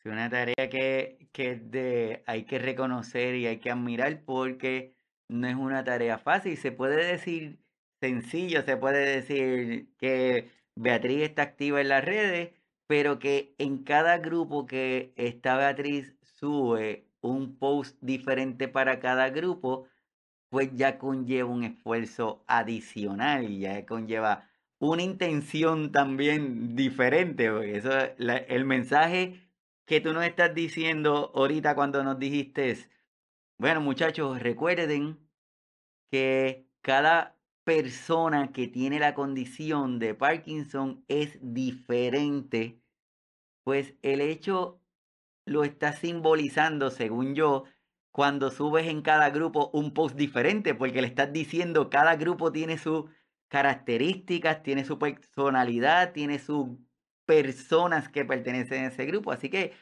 Es 0.00 0.06
una 0.06 0.28
tarea 0.28 0.68
que, 0.68 1.28
que 1.30 1.54
de, 1.54 2.24
hay 2.26 2.44
que 2.44 2.58
reconocer 2.58 3.36
y 3.36 3.46
hay 3.46 3.60
que 3.60 3.70
admirar 3.70 4.24
porque 4.24 4.96
no 5.28 5.46
es 5.46 5.54
una 5.54 5.84
tarea 5.84 6.18
fácil. 6.18 6.56
Se 6.56 6.72
puede 6.72 7.06
decir 7.06 7.60
sencillo, 8.00 8.62
se 8.62 8.76
puede 8.76 9.20
decir 9.20 9.94
que 9.96 10.50
Beatriz 10.74 11.22
está 11.22 11.42
activa 11.42 11.80
en 11.80 11.88
las 11.88 12.04
redes, 12.04 12.55
pero 12.86 13.18
que 13.18 13.54
en 13.58 13.84
cada 13.84 14.18
grupo 14.18 14.66
que 14.66 15.12
esta 15.16 15.56
Beatriz 15.56 16.16
sube 16.22 17.06
un 17.20 17.58
post 17.58 17.96
diferente 18.00 18.68
para 18.68 19.00
cada 19.00 19.30
grupo, 19.30 19.86
pues 20.50 20.70
ya 20.74 20.98
conlleva 20.98 21.50
un 21.50 21.64
esfuerzo 21.64 22.44
adicional 22.46 23.50
y 23.50 23.60
ya 23.60 23.84
conlleva 23.86 24.48
una 24.78 25.02
intención 25.02 25.92
también 25.92 26.76
diferente. 26.76 27.76
Eso, 27.76 27.90
el 28.18 28.64
mensaje 28.64 29.50
que 29.86 30.00
tú 30.00 30.12
nos 30.12 30.24
estás 30.24 30.54
diciendo 30.54 31.32
ahorita 31.34 31.74
cuando 31.74 32.04
nos 32.04 32.18
dijiste 32.18 32.76
Bueno, 33.58 33.80
muchachos, 33.80 34.40
recuerden 34.40 35.18
que 36.10 36.66
cada 36.82 37.35
persona 37.66 38.52
que 38.52 38.68
tiene 38.68 39.00
la 39.00 39.12
condición 39.12 39.98
de 39.98 40.14
Parkinson 40.14 41.04
es 41.08 41.36
diferente, 41.42 42.80
pues 43.64 43.94
el 44.02 44.20
hecho 44.20 44.80
lo 45.46 45.64
está 45.64 45.92
simbolizando, 45.92 46.90
según 46.90 47.34
yo, 47.34 47.64
cuando 48.12 48.52
subes 48.52 48.86
en 48.86 49.02
cada 49.02 49.30
grupo 49.30 49.70
un 49.72 49.92
post 49.94 50.14
diferente, 50.14 50.76
porque 50.76 51.00
le 51.02 51.08
estás 51.08 51.32
diciendo 51.32 51.90
cada 51.90 52.14
grupo 52.14 52.52
tiene 52.52 52.78
sus 52.78 53.06
características, 53.48 54.62
tiene 54.62 54.84
su 54.84 55.00
personalidad, 55.00 56.12
tiene 56.12 56.38
sus 56.38 56.68
personas 57.26 58.08
que 58.08 58.24
pertenecen 58.24 58.84
a 58.84 58.88
ese 58.88 59.06
grupo. 59.06 59.32
Así 59.32 59.50
que 59.50 59.72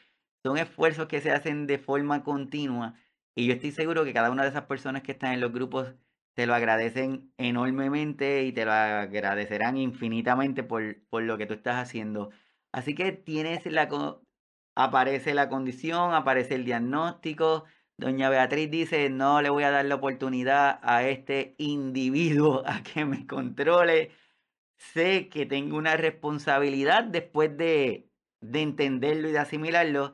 son 0.43 0.57
esfuerzos 0.57 1.07
que 1.07 1.21
se 1.21 1.31
hacen 1.31 1.67
de 1.67 1.77
forma 1.77 2.23
continua 2.23 2.95
y 3.35 3.45
yo 3.45 3.53
estoy 3.53 3.71
seguro 3.71 4.03
que 4.05 4.13
cada 4.13 4.31
una 4.31 4.41
de 4.41 4.49
esas 4.49 4.65
personas 4.65 5.03
que 5.03 5.11
están 5.11 5.33
en 5.33 5.41
los 5.41 5.51
grupos 5.53 5.93
te 6.35 6.45
lo 6.45 6.53
agradecen 6.53 7.33
enormemente 7.37 8.43
y 8.43 8.51
te 8.51 8.65
lo 8.65 8.71
agradecerán 8.73 9.77
infinitamente 9.77 10.63
por, 10.63 11.01
por 11.09 11.23
lo 11.23 11.37
que 11.37 11.45
tú 11.45 11.53
estás 11.53 11.77
haciendo. 11.77 12.29
Así 12.73 12.93
que 12.93 13.13
tienes 13.13 13.65
la, 13.65 13.87
aparece 14.75 15.33
la 15.33 15.49
condición, 15.49 16.13
aparece 16.13 16.55
el 16.55 16.65
diagnóstico. 16.65 17.63
Doña 17.97 18.29
Beatriz 18.29 18.69
dice, 18.69 19.09
no 19.09 19.41
le 19.41 19.49
voy 19.49 19.63
a 19.63 19.71
dar 19.71 19.85
la 19.85 19.95
oportunidad 19.95 20.79
a 20.83 21.03
este 21.07 21.55
individuo 21.57 22.63
a 22.65 22.83
que 22.83 23.05
me 23.05 23.25
controle. 23.25 24.11
Sé 24.77 25.29
que 25.29 25.45
tengo 25.45 25.77
una 25.77 25.95
responsabilidad 25.95 27.05
después 27.05 27.55
de, 27.57 28.09
de 28.41 28.61
entenderlo 28.61 29.29
y 29.29 29.31
de 29.31 29.39
asimilarlo, 29.39 30.13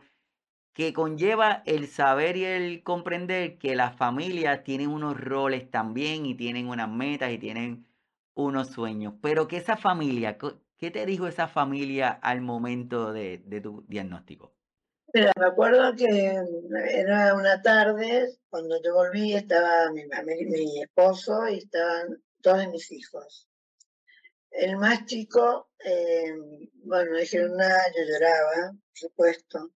que 0.74 0.94
conlleva 0.94 1.64
el 1.66 1.88
saber 1.88 2.38
y 2.38 2.46
el 2.46 2.84
comprender 2.84 3.58
que 3.58 3.76
las 3.76 3.96
familias 3.96 4.64
tienen 4.64 4.90
unos 4.90 5.20
roles 5.20 5.70
también 5.70 6.26
y 6.26 6.36
tienen 6.36 6.68
unas 6.68 6.90
metas 6.90 7.32
y 7.32 7.38
tienen 7.38 7.88
unos 8.34 8.70
sueños. 8.70 9.14
Pero 9.22 9.48
que 9.48 9.58
esa 9.58 9.78
familia, 9.78 10.38
¿Qué 10.82 10.90
te 10.90 11.06
dijo 11.06 11.28
esa 11.28 11.48
familia 11.48 12.10
al 12.10 12.42
momento 12.42 13.14
de, 13.14 13.38
tu 13.62 13.86
diagnóstico? 13.88 14.56
Mira, 15.14 15.32
me 15.40 15.46
acuerdo 15.46 15.96
que 15.96 16.42
era 16.90 17.36
una 17.36 17.62
tarde, 17.62 18.36
cuando 18.50 18.82
yo 18.84 18.96
volví 18.96 19.36
estaba 19.36 19.92
mi, 19.92 20.06
mi 20.46 20.82
esposo 20.82 21.48
y 21.50 21.60
estaban 21.60 22.24
todos 22.42 22.68
mis 22.70 22.92
hijos. 22.92 23.48
El 24.50 24.78
más 24.78 25.06
chico, 25.06 25.70
eh, 25.86 26.34
bueno, 26.84 27.16
dijeron 27.16 27.58
nada, 27.58 27.80
yo 27.96 28.04
lloraba, 28.04 28.72
por 28.72 28.98
supuesto. 28.98 29.72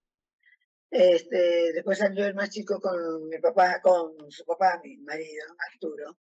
Este, 0.90 1.72
después 1.72 1.98
salió 1.98 2.26
el 2.26 2.34
más 2.34 2.50
chico 2.50 2.80
con 2.80 3.28
mi 3.28 3.38
papá, 3.38 3.80
con 3.82 4.30
su 4.30 4.44
papá, 4.44 4.80
mi 4.82 4.96
marido, 4.98 5.46
Arturo. 5.72 6.18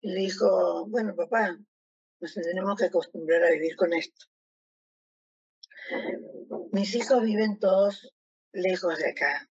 Y 0.00 0.10
le 0.10 0.20
dijo, 0.20 0.86
bueno, 0.86 1.14
papá, 1.14 1.58
nos 2.20 2.34
tenemos 2.34 2.78
que 2.78 2.86
acostumbrar 2.86 3.44
a 3.44 3.50
vivir 3.50 3.76
con 3.76 3.92
esto. 3.92 4.26
Mis 6.72 6.94
hijos 6.94 7.22
viven 7.22 7.58
todos 7.58 8.14
lejos 8.52 8.98
de 8.98 9.10
acá. 9.10 9.50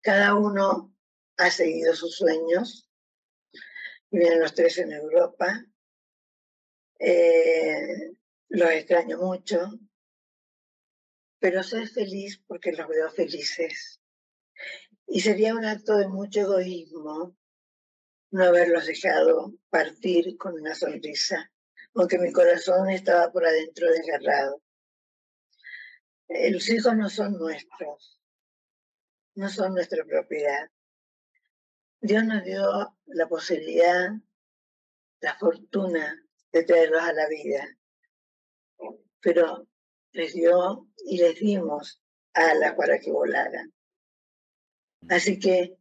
Cada 0.00 0.34
uno 0.34 0.94
ha 1.36 1.50
seguido 1.50 1.94
sus 1.94 2.16
sueños. 2.16 2.88
Viven 4.10 4.40
los 4.40 4.54
tres 4.54 4.78
en 4.78 4.92
Europa. 4.92 5.64
Eh, 6.98 8.12
los 8.48 8.70
extraño 8.70 9.18
mucho, 9.18 9.72
pero 11.42 11.64
soy 11.64 11.88
feliz 11.88 12.40
porque 12.46 12.70
los 12.70 12.86
veo 12.86 13.10
felices. 13.10 14.00
Y 15.08 15.20
sería 15.20 15.54
un 15.54 15.64
acto 15.64 15.96
de 15.96 16.06
mucho 16.06 16.42
egoísmo 16.42 17.36
no 18.30 18.44
haberlos 18.44 18.86
dejado 18.86 19.52
partir 19.68 20.36
con 20.38 20.54
una 20.54 20.76
sonrisa, 20.76 21.52
aunque 21.94 22.16
mi 22.18 22.30
corazón 22.32 22.88
estaba 22.90 23.32
por 23.32 23.44
adentro 23.44 23.90
desgarrado. 23.90 24.62
Eh, 26.28 26.52
los 26.52 26.68
hijos 26.68 26.96
no 26.96 27.10
son 27.10 27.32
nuestros, 27.32 28.20
no 29.34 29.48
son 29.48 29.74
nuestra 29.74 30.04
propiedad. 30.04 30.70
Dios 32.00 32.24
nos 32.24 32.44
dio 32.44 32.96
la 33.06 33.28
posibilidad, 33.28 34.10
la 35.20 35.34
fortuna 35.34 36.24
de 36.52 36.62
traerlos 36.62 37.02
a 37.02 37.12
la 37.12 37.28
vida, 37.28 37.76
pero 39.20 39.66
les 40.12 40.34
dio 40.34 40.88
y 41.06 41.18
les 41.18 41.38
dimos 41.38 42.00
alas 42.34 42.74
para 42.74 42.98
que 42.98 43.10
volaran. 43.10 43.72
Así 45.08 45.38
que 45.38 45.76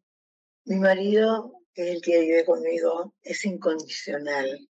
mi 0.65 0.77
marido 0.77 1.61
que 1.73 1.83
es 1.83 1.95
el 1.95 2.01
que 2.01 2.19
vive 2.19 2.45
conmigo, 2.45 3.15
es 3.21 3.45
incondicional. 3.45 4.67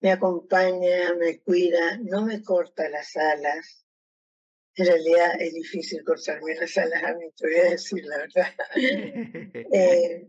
Me 0.00 0.12
acompaña, 0.12 1.14
me 1.14 1.40
cuida, 1.40 1.98
no 2.02 2.22
me 2.22 2.42
corta 2.42 2.88
las 2.88 3.16
alas. 3.16 3.86
En 4.74 4.86
realidad 4.86 5.40
es 5.40 5.52
difícil 5.52 6.02
cortarme 6.04 6.54
las 6.54 6.76
alas 6.78 7.02
a 7.04 7.14
mí, 7.14 7.30
te 7.36 7.46
voy 7.46 7.56
a 7.56 7.70
decir 7.70 8.04
la 8.04 8.18
verdad. 8.18 8.54
Eh, 9.72 10.26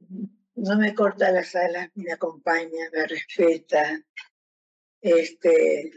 no 0.56 0.78
me 0.78 0.94
corta 0.94 1.32
las 1.32 1.56
alas, 1.56 1.90
me 1.96 2.12
acompaña, 2.12 2.90
me 2.92 3.08
respeta. 3.08 4.04
Este, 5.00 5.92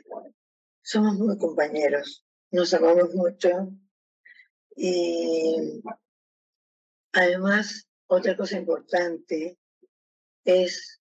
somos 0.84 1.14
muy 1.14 1.38
compañeros, 1.38 2.26
nos 2.50 2.74
amamos 2.74 3.14
mucho 3.14 3.72
y 4.76 5.82
además 7.12 7.88
otra 8.06 8.36
cosa 8.36 8.58
importante 8.58 9.58
es 10.44 11.00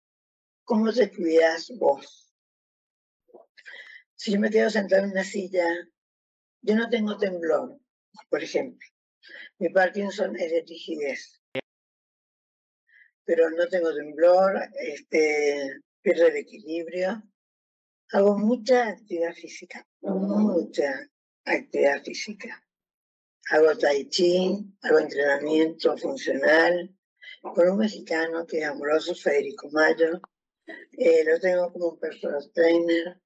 cómo 0.63 0.93
te 0.93 1.11
cuidas 1.11 1.73
vos. 1.77 2.33
Si 4.15 4.33
yo 4.33 4.39
me 4.39 4.49
quedo 4.49 4.71
sentado 4.71 5.03
en 5.03 5.11
una 5.11 5.25
silla, 5.25 5.67
yo 6.63 6.77
no 6.77 6.89
tengo 6.89 7.19
temblor, 7.19 7.79
por 8.31 8.43
ejemplo. 8.45 8.89
Mi 9.59 9.71
Parkinson 9.71 10.37
es 10.37 10.53
de 10.53 10.65
rigidez. 10.67 11.43
Pero 13.25 13.51
no 13.51 13.67
tengo 13.69 13.93
temblor, 13.93 14.69
este, 14.79 15.81
pierdo 16.01 16.29
el 16.29 16.37
equilibrio. 16.37 17.25
Hago 18.15 18.39
mucha 18.39 18.89
actividad 18.89 19.35
física, 19.35 19.79
mucha 20.03 20.91
actividad 21.45 22.03
física 22.05 22.65
hago 23.51 23.77
tai 23.77 24.09
chi, 24.09 24.33
hago 24.83 24.99
entrenamiento 24.99 25.97
funcional 25.99 26.75
con 27.43 27.69
un 27.69 27.79
mexicano 27.79 28.47
que 28.47 28.59
es 28.61 28.67
amoroso, 28.67 29.15
Federico 29.15 29.69
Mayo. 29.71 30.21
Eh, 30.93 31.25
lo 31.25 31.39
tengo 31.39 31.71
como 31.73 31.89
un 31.91 31.99
personal 31.99 32.51
trainer, 32.53 33.21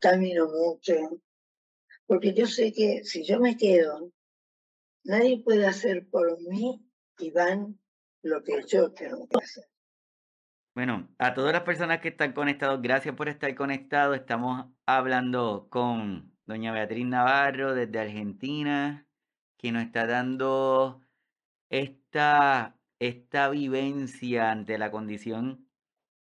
camino 0.00 0.48
mucho, 0.48 1.22
porque 2.06 2.34
yo 2.34 2.46
sé 2.46 2.72
que 2.72 3.04
si 3.04 3.22
yo 3.22 3.38
me 3.38 3.56
quedo, 3.56 4.12
nadie 5.04 5.42
puede 5.44 5.66
hacer 5.66 6.08
por 6.10 6.40
mí, 6.40 6.84
Iván, 7.18 7.78
lo 8.22 8.42
que 8.42 8.60
yo 8.66 8.92
tengo 8.92 9.28
que 9.28 9.38
hacer. 9.38 9.69
Bueno, 10.80 11.10
a 11.18 11.34
todas 11.34 11.52
las 11.52 11.64
personas 11.64 12.00
que 12.00 12.08
están 12.08 12.32
conectados, 12.32 12.80
gracias 12.80 13.14
por 13.14 13.28
estar 13.28 13.54
conectados. 13.54 14.16
Estamos 14.16 14.64
hablando 14.86 15.68
con 15.68 16.32
doña 16.46 16.72
Beatriz 16.72 17.04
Navarro 17.04 17.74
desde 17.74 17.98
Argentina 18.00 19.06
que 19.58 19.72
nos 19.72 19.82
está 19.82 20.06
dando 20.06 21.02
esta, 21.68 22.78
esta 22.98 23.50
vivencia 23.50 24.50
ante 24.52 24.78
la 24.78 24.90
condición 24.90 25.68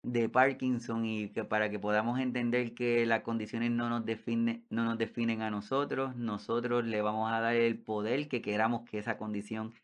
de 0.01 0.27
Parkinson 0.27 1.06
y 1.06 1.30
que 1.30 1.43
para 1.45 1.69
que 1.69 1.77
podamos 1.77 2.19
entender 2.19 2.73
que 2.73 3.06
las 3.06 3.21
condiciones 3.21 3.69
no 3.69 3.89
nos, 3.89 4.06
define, 4.08 4.65
no 4.71 4.86
nos 4.86 4.97
definen 4.97 5.43
a 5.43 5.51
nosotros, 5.51 6.15
nosotros 6.15 6.84
le 6.84 7.04
vamos 7.04 7.32
a 7.32 7.41
dar 7.41 7.56
el 7.56 7.77
poder 7.77 8.27
que 8.27 8.41
queramos 8.41 8.89
que 8.89 8.97
esa 8.97 9.19
condición 9.19 9.75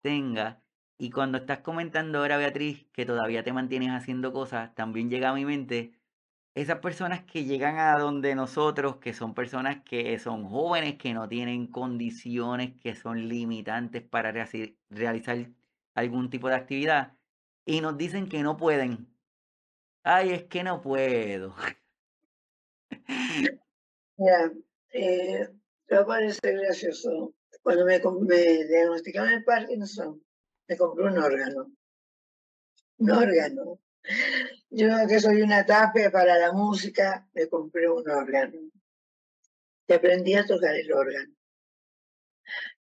tenga. 0.00 0.62
Y 0.98 1.10
cuando 1.10 1.38
estás 1.38 1.60
comentando 1.60 2.18
ahora, 2.18 2.36
Beatriz, 2.38 2.86
que 2.92 3.06
todavía 3.06 3.44
te 3.44 3.52
mantienes 3.52 3.90
haciendo 3.90 4.32
cosas, 4.32 4.74
también 4.74 5.10
llega 5.10 5.30
a 5.30 5.34
mi 5.34 5.44
mente 5.44 5.92
esas 6.54 6.80
personas 6.80 7.24
que 7.24 7.44
llegan 7.44 7.78
a 7.78 7.96
donde 7.98 8.34
nosotros, 8.34 8.96
que 8.96 9.14
son 9.14 9.34
personas 9.34 9.82
que 9.84 10.18
son 10.18 10.48
jóvenes, 10.48 10.98
que 10.98 11.14
no 11.14 11.28
tienen 11.28 11.68
condiciones, 11.68 12.74
que 12.80 12.96
son 12.96 13.28
limitantes 13.28 14.02
para 14.02 14.32
realizar 14.32 15.52
algún 15.94 16.30
tipo 16.30 16.48
de 16.48 16.56
actividad, 16.56 17.16
y 17.64 17.80
nos 17.80 17.96
dicen 17.96 18.28
que 18.28 18.42
no 18.42 18.56
pueden. 18.56 19.08
Ay, 20.02 20.30
es 20.30 20.44
que 20.44 20.64
no 20.64 20.80
puedo. 20.82 21.54
Ya, 24.20 24.50
eh, 24.94 25.48
me 25.90 26.04
parece 26.04 26.52
gracioso. 26.52 27.34
Cuando 27.62 27.84
me, 27.84 28.00
me 28.00 28.64
diagnosticaron 28.64 29.30
el 29.30 29.44
Parkinson, 29.44 30.20
me 30.68 30.76
compré 30.76 31.04
un 31.06 31.18
órgano. 31.18 31.72
Un 32.98 33.10
órgano. 33.10 33.80
Yo 34.70 34.88
que 35.08 35.20
soy 35.20 35.42
una 35.42 35.64
tapia 35.64 36.10
para 36.10 36.38
la 36.38 36.52
música, 36.52 37.26
me 37.32 37.48
compré 37.48 37.88
un 37.88 38.08
órgano. 38.08 38.58
Y 39.86 39.92
aprendí 39.92 40.34
a 40.34 40.46
tocar 40.46 40.74
el 40.74 40.92
órgano. 40.92 41.34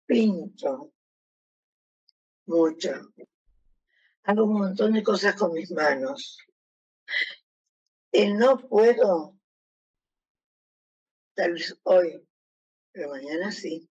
Pinto. 0.06 0.92
mucho. 2.46 3.12
Hago 4.24 4.44
un 4.44 4.58
montón 4.58 4.92
de 4.92 5.02
cosas 5.02 5.34
con 5.36 5.52
mis 5.52 5.70
manos. 5.70 6.38
El 8.12 8.36
no 8.36 8.58
puedo, 8.58 9.38
tal 11.34 11.52
vez 11.52 11.78
hoy, 11.84 12.26
pero 12.92 13.10
mañana 13.10 13.52
sí. 13.52 13.89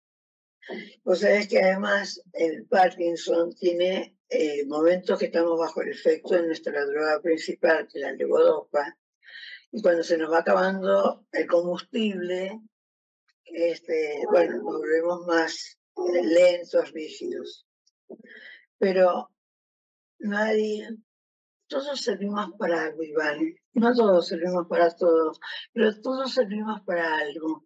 Vos 1.04 1.20
sabés 1.20 1.48
que 1.48 1.60
además 1.60 2.20
el 2.32 2.66
Parkinson 2.66 3.54
tiene 3.54 4.16
eh, 4.28 4.64
momentos 4.66 5.18
que 5.18 5.26
estamos 5.26 5.58
bajo 5.58 5.82
el 5.82 5.90
efecto 5.90 6.34
de 6.34 6.46
nuestra 6.46 6.84
droga 6.84 7.20
principal, 7.20 7.86
que 7.86 7.98
es 7.98 8.04
la 8.04 8.12
levodopa, 8.12 8.96
y 9.70 9.82
cuando 9.82 10.02
se 10.02 10.16
nos 10.16 10.32
va 10.32 10.38
acabando 10.38 11.26
el 11.32 11.46
combustible, 11.46 12.60
este, 13.44 14.24
bueno, 14.30 14.56
nos 14.56 14.64
volvemos 14.64 15.26
más 15.26 15.78
lentos, 16.22 16.92
rígidos. 16.92 17.66
Pero 18.78 19.30
nadie, 20.18 20.88
todos 21.68 22.00
servimos 22.00 22.52
para 22.58 22.84
algo, 22.84 23.02
Iván. 23.02 23.54
No 23.74 23.94
todos 23.94 24.28
servimos 24.28 24.66
para 24.68 24.94
todos, 24.96 25.38
pero 25.72 26.00
todos 26.00 26.32
servimos 26.32 26.80
para 26.82 27.18
algo. 27.18 27.65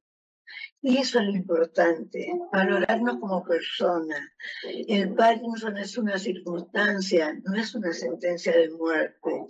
Y 0.82 0.96
eso 0.96 1.20
es 1.20 1.26
lo 1.26 1.32
importante, 1.32 2.32
valorarnos 2.52 3.18
como 3.20 3.44
personas. 3.44 4.20
El 4.62 5.14
Parkinson 5.14 5.76
es 5.76 5.98
una 5.98 6.18
circunstancia, 6.18 7.38
no 7.44 7.54
es 7.54 7.74
una 7.74 7.92
sentencia 7.92 8.56
de 8.56 8.70
muerte. 8.70 9.46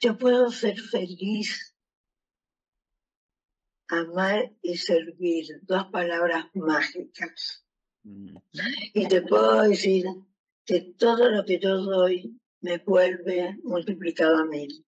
Yo 0.00 0.18
puedo 0.18 0.50
ser 0.50 0.78
feliz, 0.80 1.76
amar 3.88 4.52
y 4.62 4.76
servir, 4.76 5.46
dos 5.62 5.86
palabras 5.92 6.46
mágicas. 6.54 7.64
Y 8.94 9.06
te 9.08 9.22
puedo 9.22 9.62
decir 9.62 10.06
que 10.64 10.80
todo 10.98 11.30
lo 11.30 11.44
que 11.44 11.58
yo 11.58 11.76
doy 11.76 12.38
me 12.60 12.78
vuelve 12.78 13.56
multiplicado 13.62 14.38
a 14.38 14.44
mil. 14.44 14.84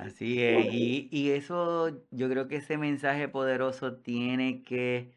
Así 0.00 0.42
es, 0.42 0.72
y, 0.72 1.08
y 1.12 1.30
eso, 1.32 1.90
yo 2.10 2.30
creo 2.30 2.48
que 2.48 2.56
ese 2.56 2.78
mensaje 2.78 3.28
poderoso 3.28 3.96
tiene 3.98 4.62
que 4.62 5.12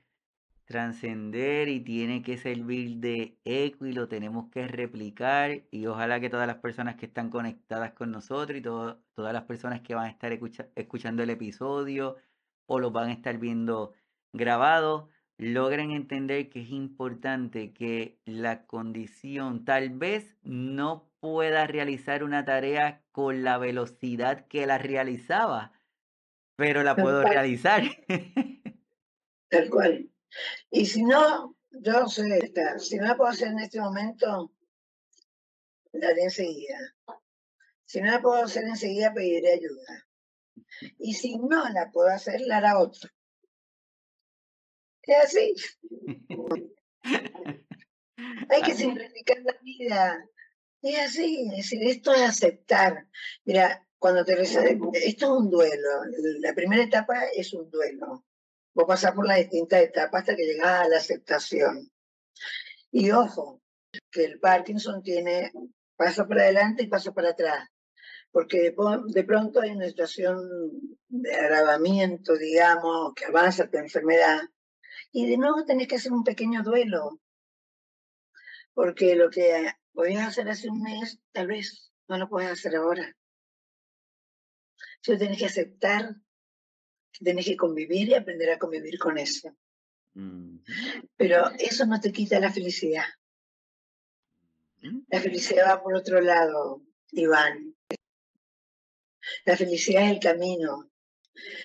trascender 0.66 1.70
y 1.70 1.80
tiene 1.82 2.22
que 2.22 2.38
servir 2.38 2.98
de 2.98 3.40
eco 3.46 3.86
y 3.86 3.94
lo 3.94 4.10
tenemos 4.10 4.50
que 4.52 4.68
replicar 4.68 5.64
y 5.72 5.86
ojalá 5.88 6.20
que 6.20 6.30
todas 6.30 6.48
las 6.48 6.58
personas 6.58 6.96
que 6.98 7.06
están 7.08 7.30
conectadas 7.30 7.94
con 7.94 8.12
nosotros 8.12 8.58
y 8.60 8.62
todas 8.62 8.98
las 9.16 9.44
personas 9.44 9.82
que 9.82 9.96
van 9.96 10.08
a 10.08 10.10
estar 10.10 10.34
escuchando 10.76 11.24
el 11.24 11.30
episodio 11.30 12.18
o 12.68 12.80
lo 12.80 12.92
van 12.92 13.10
a 13.10 13.14
estar 13.14 13.38
viendo 13.40 13.94
grabado 14.34 15.10
logren 15.38 15.92
entender 15.92 16.50
que 16.50 16.62
es 16.62 16.72
importante 16.72 17.74
que 17.74 18.20
la 18.26 18.66
condición 18.66 19.66
tal 19.66 19.92
vez 19.92 20.38
no 20.44 21.13
pueda 21.24 21.66
realizar 21.68 22.22
una 22.22 22.44
tarea 22.44 23.02
con 23.14 23.44
la 23.46 23.58
velocidad 23.58 24.46
que 24.48 24.68
la 24.68 24.78
realizaba, 24.78 25.72
pero 26.58 26.84
la 26.84 26.98
puedo 26.98 27.24
realizar. 27.24 27.82
Tal 29.50 29.70
cual. 29.70 30.12
Y 30.70 30.86
si 30.86 31.02
no, 31.02 31.56
yo 31.72 32.08
sé, 32.08 32.52
si 32.78 32.98
no 32.98 33.06
la 33.06 33.16
puedo 33.16 33.30
hacer 33.30 33.48
en 33.48 33.60
este 33.60 33.80
momento, 33.80 34.52
la 35.94 36.10
haré 36.10 36.24
enseguida. 36.24 36.78
Si 37.86 38.02
no 38.02 38.12
la 38.12 38.22
puedo 38.22 38.44
hacer 38.44 38.66
enseguida, 38.66 39.14
pediré 39.14 39.54
ayuda. 39.54 40.06
Y 41.00 41.14
si 41.14 41.38
no 41.38 41.70
la 41.70 41.90
puedo 41.90 42.10
hacer, 42.10 42.42
la 42.42 42.58
hará 42.58 42.80
otro. 42.80 43.10
Es 45.04 45.24
así. 45.24 45.56
Hay 48.50 48.62
que 48.62 48.76
simplificar 48.76 49.38
la 49.42 49.58
vida. 49.62 50.30
Es 50.84 51.00
así, 51.00 51.48
es 51.50 51.56
decir, 51.56 51.82
esto 51.88 52.14
es 52.14 52.22
aceptar. 52.22 53.08
Mira, 53.46 53.88
cuando 53.98 54.26
te 54.26 54.40
esto 54.42 54.62
es 54.92 55.24
un 55.24 55.50
duelo. 55.50 55.90
La 56.42 56.54
primera 56.54 56.84
etapa 56.84 57.24
es 57.34 57.54
un 57.54 57.72
duelo. 57.72 58.26
Vos 58.74 58.86
pasás 58.86 59.14
por 59.14 59.26
las 59.26 59.38
distintas 59.38 59.82
etapas 59.82 60.22
hasta 60.22 60.36
que 60.36 60.46
llegas 60.46 60.86
a 60.86 60.90
la 60.90 60.98
aceptación. 60.98 61.90
Y 62.92 63.12
ojo, 63.12 63.62
que 64.12 64.26
el 64.26 64.42
Parkinson 64.42 65.02
tiene 65.02 65.54
paso 65.96 66.28
para 66.28 66.44
adelante 66.44 66.84
y 66.84 66.88
paso 66.88 67.14
para 67.14 67.30
atrás. 67.30 67.70
Porque 68.30 68.76
de 69.08 69.24
pronto 69.24 69.62
hay 69.62 69.72
una 69.72 69.88
situación 69.88 70.38
de 71.08 71.34
agravamiento, 71.34 72.36
digamos, 72.36 73.14
que 73.14 73.26
avanza 73.26 73.70
tu 73.70 73.78
enfermedad, 73.78 74.42
y 75.14 75.30
de 75.30 75.38
nuevo 75.38 75.64
tenés 75.64 75.88
que 75.88 75.96
hacer 75.96 76.12
un 76.12 76.24
pequeño 76.24 76.64
duelo, 76.64 77.22
porque 78.74 79.16
lo 79.16 79.30
que 79.30 79.72
podías 79.94 80.28
hacer 80.28 80.50
hace 80.50 80.70
un 80.70 80.82
mes, 80.82 81.20
tal 81.32 81.48
vez 81.48 81.92
no 82.08 82.18
lo 82.18 82.30
puedes 82.30 82.52
hacer 82.52 82.76
ahora. 82.76 83.16
Yo 85.04 85.18
tenés 85.18 85.38
que 85.38 85.46
aceptar, 85.46 86.16
tenés 87.24 87.46
que 87.46 87.58
convivir 87.58 88.10
y 88.10 88.14
aprender 88.14 88.52
a 88.52 88.60
convivir 88.60 88.98
con 88.98 89.18
eso. 89.18 89.56
Pero 91.18 91.50
eso 91.60 91.86
no 91.86 92.00
te 92.00 92.12
quita 92.12 92.40
la 92.40 92.52
felicidad. 92.52 93.06
La 95.08 95.20
felicidad 95.22 95.70
va 95.70 95.84
por 95.84 95.96
otro 95.96 96.22
lado, 96.22 96.82
Iván. 97.12 97.76
La 99.46 99.56
felicidad 99.56 100.06
es 100.06 100.12
el 100.12 100.20
camino. 100.20 100.92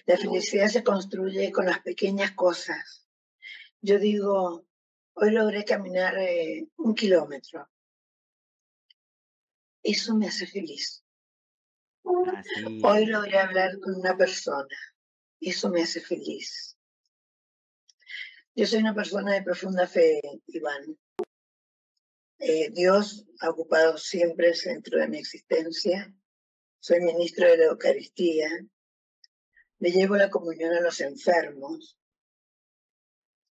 La 0.06 0.16
felicidad 0.16 0.68
se 0.68 0.82
construye 0.82 1.52
con 1.52 1.66
las 1.66 1.80
pequeñas 1.80 2.32
cosas 2.32 3.08
yo 3.80 3.98
digo, 3.98 4.66
hoy 5.14 5.30
logré 5.30 5.64
caminar 5.64 6.18
eh, 6.18 6.68
un 6.76 6.94
kilómetro. 6.94 7.68
Eso 9.88 10.14
me 10.14 10.28
hace 10.28 10.46
feliz. 10.46 11.02
Hoy 12.84 13.06
logré 13.06 13.38
hablar 13.38 13.80
con 13.80 13.94
una 13.94 14.14
persona. 14.18 14.76
Eso 15.40 15.70
me 15.70 15.80
hace 15.80 16.02
feliz. 16.02 16.76
Yo 18.54 18.66
soy 18.66 18.80
una 18.80 18.94
persona 18.94 19.32
de 19.32 19.42
profunda 19.42 19.86
fe, 19.86 20.20
Iván. 20.48 20.98
Eh, 22.38 22.68
Dios 22.70 23.24
ha 23.40 23.48
ocupado 23.48 23.96
siempre 23.96 24.48
el 24.48 24.56
centro 24.56 24.98
de 24.98 25.08
mi 25.08 25.16
existencia. 25.16 26.14
Soy 26.80 27.00
ministro 27.00 27.48
de 27.48 27.56
la 27.56 27.64
Eucaristía. 27.66 28.50
Le 29.78 29.90
llevo 29.90 30.16
la 30.16 30.28
comunión 30.28 30.74
a 30.74 30.82
los 30.82 31.00
enfermos 31.00 31.98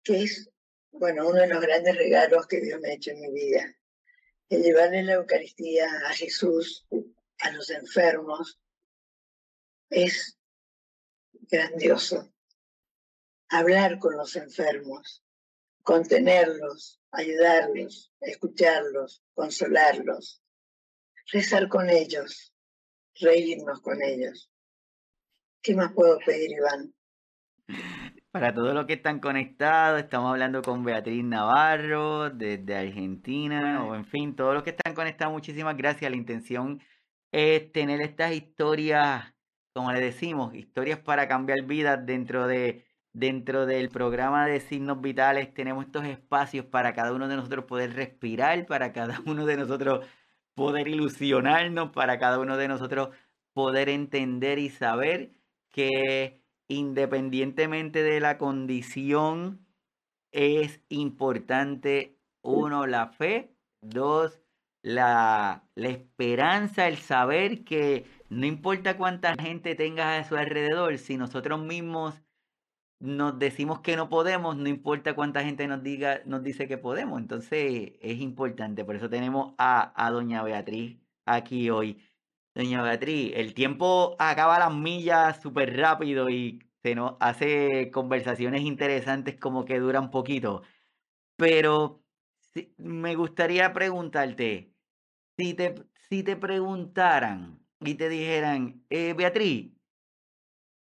que 0.04 0.22
es, 0.22 0.48
bueno, 0.92 1.28
uno 1.28 1.40
de 1.40 1.48
los 1.48 1.60
grandes 1.60 1.96
regalos 1.96 2.46
que 2.46 2.60
Dios 2.60 2.80
me 2.80 2.90
ha 2.90 2.94
hecho 2.94 3.10
en 3.10 3.20
mi 3.20 3.32
vida. 3.32 3.79
El 4.50 4.64
llevarle 4.64 5.04
la 5.04 5.12
Eucaristía 5.12 5.86
a 6.08 6.12
Jesús, 6.12 6.84
a 7.38 7.52
los 7.52 7.70
enfermos, 7.70 8.58
es 9.88 10.36
grandioso. 11.32 12.32
Hablar 13.48 14.00
con 14.00 14.16
los 14.16 14.34
enfermos, 14.34 15.22
contenerlos, 15.84 17.00
ayudarlos, 17.12 18.12
escucharlos, 18.20 19.22
consolarlos, 19.34 20.42
rezar 21.32 21.68
con 21.68 21.88
ellos, 21.88 22.52
reírnos 23.20 23.80
con 23.80 24.02
ellos. 24.02 24.50
¿Qué 25.62 25.76
más 25.76 25.92
puedo 25.92 26.18
pedir, 26.26 26.50
Iván? 26.50 26.92
Para 28.32 28.54
todos 28.54 28.74
los 28.74 28.86
que 28.86 28.92
están 28.92 29.18
conectados, 29.18 30.00
estamos 30.00 30.30
hablando 30.30 30.62
con 30.62 30.84
Beatriz 30.84 31.24
Navarro 31.24 32.30
desde 32.30 32.76
Argentina, 32.76 33.84
o 33.84 33.96
en 33.96 34.04
fin, 34.04 34.36
todos 34.36 34.54
los 34.54 34.62
que 34.62 34.70
están 34.70 34.94
conectados, 34.94 35.32
muchísimas 35.32 35.76
gracias. 35.76 36.08
La 36.08 36.16
intención 36.16 36.80
es 37.32 37.72
tener 37.72 38.00
estas 38.00 38.32
historias, 38.32 39.34
como 39.74 39.90
le 39.92 40.00
decimos, 40.00 40.54
historias 40.54 41.00
para 41.00 41.26
cambiar 41.26 41.62
vidas 41.64 42.06
dentro 42.06 42.46
de 42.46 42.84
dentro 43.12 43.66
del 43.66 43.88
programa 43.88 44.46
de 44.46 44.60
signos 44.60 45.00
vitales. 45.00 45.52
Tenemos 45.52 45.86
estos 45.86 46.04
espacios 46.04 46.66
para 46.66 46.94
cada 46.94 47.12
uno 47.12 47.26
de 47.26 47.34
nosotros 47.36 47.64
poder 47.64 47.94
respirar, 47.94 48.64
para 48.66 48.92
cada 48.92 49.20
uno 49.26 49.44
de 49.46 49.56
nosotros 49.56 50.06
poder 50.54 50.88
ilusionarnos, 50.88 51.90
para 51.90 52.18
cada 52.20 52.38
uno 52.38 52.56
de 52.56 52.68
nosotros 52.68 53.10
poder 53.54 53.88
entender 53.88 54.58
y 54.60 54.70
saber 54.70 55.32
que 55.72 56.39
independientemente 56.70 58.02
de 58.02 58.20
la 58.20 58.38
condición, 58.38 59.66
es 60.32 60.80
importante, 60.88 62.18
uno, 62.42 62.86
la 62.86 63.08
fe, 63.08 63.56
dos, 63.82 64.40
la, 64.82 65.68
la, 65.74 65.88
esperanza, 65.88 66.88
el 66.88 66.96
saber 66.98 67.64
que 67.64 68.06
no 68.28 68.46
importa 68.46 68.96
cuánta 68.96 69.34
gente 69.34 69.74
tengas 69.74 70.24
a 70.24 70.28
su 70.28 70.36
alrededor, 70.36 70.96
si 70.98 71.16
nosotros 71.16 71.60
mismos 71.60 72.22
nos 73.00 73.38
decimos 73.38 73.80
que 73.80 73.96
no 73.96 74.08
podemos, 74.08 74.56
no 74.56 74.68
importa 74.68 75.14
cuánta 75.14 75.42
gente 75.42 75.66
nos 75.66 75.82
diga, 75.82 76.20
nos 76.26 76.42
dice 76.42 76.68
que 76.68 76.78
podemos. 76.78 77.18
Entonces 77.20 77.92
es 78.00 78.20
importante. 78.20 78.84
Por 78.84 78.96
eso 78.96 79.10
tenemos 79.10 79.54
a, 79.58 79.92
a 79.96 80.10
doña 80.10 80.42
Beatriz 80.42 80.98
aquí 81.26 81.70
hoy. 81.70 82.02
Doña 82.54 82.82
Beatriz, 82.82 83.32
el 83.36 83.54
tiempo 83.54 84.16
acaba 84.18 84.58
las 84.58 84.74
millas 84.74 85.40
súper 85.40 85.76
rápido 85.76 86.28
y 86.28 86.60
se 86.82 86.94
nos 86.94 87.16
hace 87.20 87.90
conversaciones 87.92 88.62
interesantes 88.62 89.36
como 89.38 89.64
que 89.64 89.78
duran 89.78 90.10
poquito. 90.10 90.62
Pero 91.36 92.04
me 92.78 93.14
gustaría 93.14 93.72
preguntarte, 93.72 94.74
si 95.38 95.54
te, 95.54 95.74
si 96.08 96.22
te 96.22 96.36
preguntaran 96.36 97.66
y 97.80 97.94
te 97.94 98.08
dijeran, 98.08 98.84
eh, 98.90 99.14
Beatriz, 99.14 99.72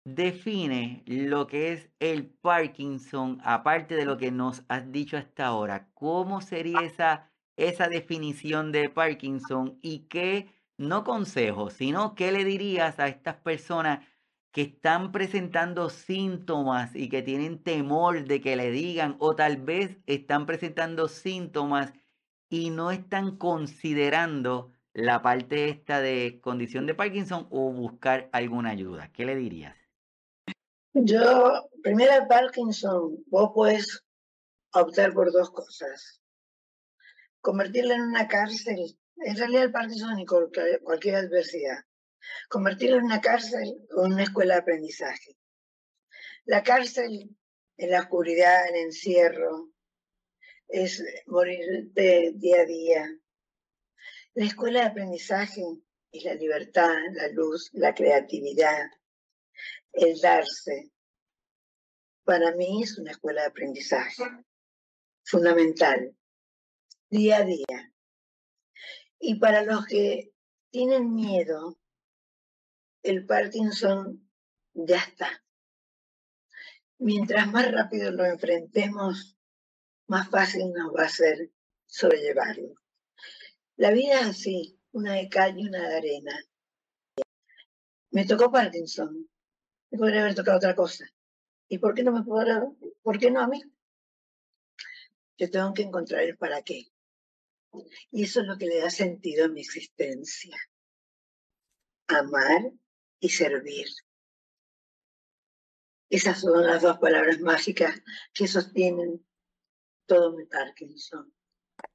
define 0.05 1.03
lo 1.07 1.47
que 1.47 1.73
es 1.73 1.91
el 2.01 2.31
Parkinson, 2.31 3.39
aparte 3.45 3.97
de 3.97 4.05
lo 4.05 4.17
que 4.17 4.31
nos 4.31 4.65
has 4.69 4.91
dicho 4.93 5.17
hasta 5.17 5.47
ahora. 5.47 5.91
¿Cómo 5.95 6.41
sería 6.41 6.83
esa, 6.83 7.31
esa 7.57 7.89
definición 7.89 8.73
de 8.73 8.89
Parkinson 8.89 9.79
y 9.83 10.09
qué, 10.09 10.55
no 10.81 11.05
consejos, 11.05 11.75
sino 11.75 12.15
qué 12.15 12.33
le 12.33 12.43
dirías 12.43 12.99
a 12.99 13.07
estas 13.07 13.37
personas 13.37 14.07
que 14.51 14.63
están 14.63 15.13
presentando 15.13 15.91
síntomas 15.91 16.97
y 16.97 17.11
que 17.11 17.23
tienen 17.23 17.63
temor 17.63 18.25
de 18.25 18.41
que 18.41 18.57
le 18.57 18.71
digan 18.71 19.17
o 19.19 19.37
tal 19.37 19.59
vez 19.59 19.99
están 20.07 20.47
presentando 20.47 21.07
síntomas 21.07 21.93
y 22.49 22.71
no 22.71 22.91
están 22.91 23.37
considerando 23.37 24.73
la 24.95 25.21
parte 25.21 25.69
esta 25.69 26.01
de 26.01 26.41
condición 26.43 26.87
de 26.87 26.95
Parkinson 26.95 27.47
o 27.51 27.71
buscar 27.73 28.31
alguna 28.33 28.71
ayuda? 28.71 29.13
¿Qué 29.13 29.27
le 29.27 29.37
dirías? 29.37 29.77
Yo, 30.95 31.69
primero 31.83 32.27
Parkinson, 32.27 33.23
vos 33.27 33.51
puedes 33.55 34.03
optar 34.73 35.13
por 35.13 35.31
dos 35.31 35.51
cosas. 35.51 36.23
Convertirlo 37.43 37.93
en 37.93 38.01
una 38.01 38.27
cárcel, 38.27 38.99
en 39.21 39.37
realidad 39.37 39.65
el 39.65 39.73
Parkinson 39.73 40.19
y 40.19 40.27
cualquier, 40.27 41.17
adversidad. 41.17 41.85
Convertirlo 42.49 42.97
en 42.97 43.05
una 43.05 43.21
cárcel 43.21 43.87
o 43.97 44.07
en 44.07 44.13
una 44.15 44.23
escuela 44.25 44.55
de 44.55 44.61
aprendizaje. 44.61 45.37
La 46.45 46.63
cárcel, 46.63 47.37
en 47.77 47.91
la 47.91 48.01
oscuridad, 48.01 48.69
en 48.69 48.77
encierro, 48.77 49.71
es 50.69 51.03
morir 51.27 51.93
de 51.93 52.33
día 52.35 52.63
a 52.63 52.65
día. 52.65 53.07
La 54.35 54.47
escuela 54.47 54.81
de 54.81 54.87
aprendizaje 54.87 55.63
es 56.13 56.25
la 56.25 56.35
libertad, 56.35 56.97
la 57.13 57.29
luz, 57.29 57.71
la 57.73 57.95
creatividad, 57.95 58.89
el 59.93 60.21
darse. 60.21 60.91
Para 62.25 62.55
mí 62.55 62.83
es 62.83 62.99
una 62.99 63.11
escuela 63.11 63.43
de 63.43 63.49
aprendizaje 63.49 64.23
fundamental, 65.25 66.17
día 67.09 67.39
a 67.39 67.45
día. 67.45 67.93
Y 69.21 69.35
para 69.35 69.63
los 69.63 69.87
que 69.87 70.33
tienen 70.71 71.15
miedo, 71.15 71.79
el 73.03 73.27
Parkinson 73.27 74.29
ya 74.73 74.97
está. 74.97 75.45
Mientras 76.99 77.47
más 77.53 77.71
rápido 77.71 78.11
lo 78.13 78.25
enfrentemos, 78.25 79.37
más 80.07 80.29
fácil 80.31 80.73
nos 80.73 80.95
va 80.95 81.05
a 81.05 81.09
ser 81.09 81.51
sobrellevarlo. 81.87 82.75
La 83.77 83.91
vida 83.91 84.21
es 84.21 84.27
así, 84.27 84.81
una 84.93 85.15
de 85.15 85.29
cal 85.29 85.59
y 85.59 85.67
una 85.67 85.87
de 85.87 85.97
arena. 85.97 86.45
Me 88.11 88.25
tocó 88.27 88.51
Parkinson, 88.51 89.29
me 89.91 89.99
podría 89.99 90.23
haber 90.23 90.35
tocado 90.35 90.57
otra 90.57 90.75
cosa. 90.75 91.05
¿Y 91.69 91.79
por 91.79 91.95
qué 91.95 92.03
no 92.03 92.13
me 92.13 92.23
podrá, 92.23 92.67
por 93.03 93.19
qué 93.19 93.31
no 93.31 93.41
a 93.41 93.49
mí? 93.49 93.63
Yo 95.37 95.51
tengo 95.51 95.73
que 95.75 95.83
encontrar 95.83 96.23
el 96.23 96.37
para 96.37 96.63
qué. 96.63 96.90
Y 98.11 98.25
eso 98.25 98.41
es 98.41 98.47
lo 98.47 98.59
que 98.59 98.67
le 98.67 98.81
da 98.81 98.91
sentido 98.91 99.47
a 99.47 99.49
mi 99.49 99.61
existencia. 99.61 100.57
Amar 102.09 102.73
y 103.21 103.29
servir. 103.29 103.87
Esas 106.09 106.41
son 106.41 106.67
las 106.67 106.83
dos 106.83 106.99
palabras 106.99 107.41
mágicas 107.41 108.03
que 108.35 108.49
sostienen 108.49 109.25
todo 110.07 110.37
mi 110.37 110.45
Parkinson. 110.45 111.33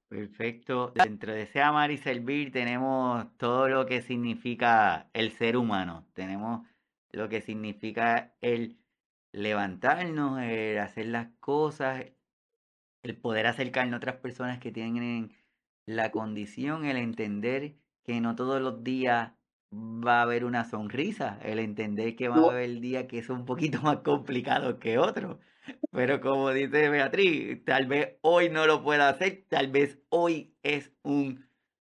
Perfecto. 0.07 0.93
Dentro 0.95 1.33
de 1.33 1.41
ese 1.41 1.61
amar 1.61 1.91
y 1.91 1.97
servir 1.97 2.51
tenemos 2.51 3.35
todo 3.37 3.67
lo 3.67 3.85
que 3.85 4.01
significa 4.01 5.09
el 5.13 5.31
ser 5.31 5.57
humano. 5.57 6.07
Tenemos 6.13 6.65
lo 7.11 7.27
que 7.27 7.41
significa 7.41 8.33
el 8.39 8.79
levantarnos, 9.33 10.41
el 10.41 10.77
hacer 10.77 11.07
las 11.07 11.27
cosas, 11.41 12.05
el 13.03 13.17
poder 13.17 13.47
acercarnos 13.47 13.95
a 13.95 13.97
otras 13.97 14.17
personas 14.17 14.59
que 14.59 14.71
tienen 14.71 15.35
la 15.85 16.11
condición, 16.11 16.85
el 16.85 16.97
entender 16.97 17.75
que 18.03 18.21
no 18.21 18.35
todos 18.35 18.61
los 18.61 18.83
días 18.83 19.33
va 19.71 20.19
a 20.19 20.21
haber 20.23 20.45
una 20.45 20.63
sonrisa, 20.65 21.39
el 21.43 21.59
entender 21.59 22.15
que 22.15 22.29
va 22.29 22.37
a 22.37 22.51
haber 22.51 22.79
días 22.79 23.05
que 23.05 23.23
son 23.23 23.39
un 23.39 23.45
poquito 23.45 23.81
más 23.83 23.97
complicados 23.97 24.75
que 24.75 24.97
otros. 24.97 25.37
Pero 25.91 26.21
como 26.21 26.51
dice 26.51 26.89
Beatriz, 26.89 27.63
tal 27.65 27.87
vez 27.87 28.17
hoy 28.21 28.49
no 28.49 28.67
lo 28.67 28.83
pueda 28.83 29.09
hacer, 29.09 29.45
tal 29.49 29.71
vez 29.71 29.99
hoy 30.09 30.55
es 30.61 30.91
un 31.01 31.45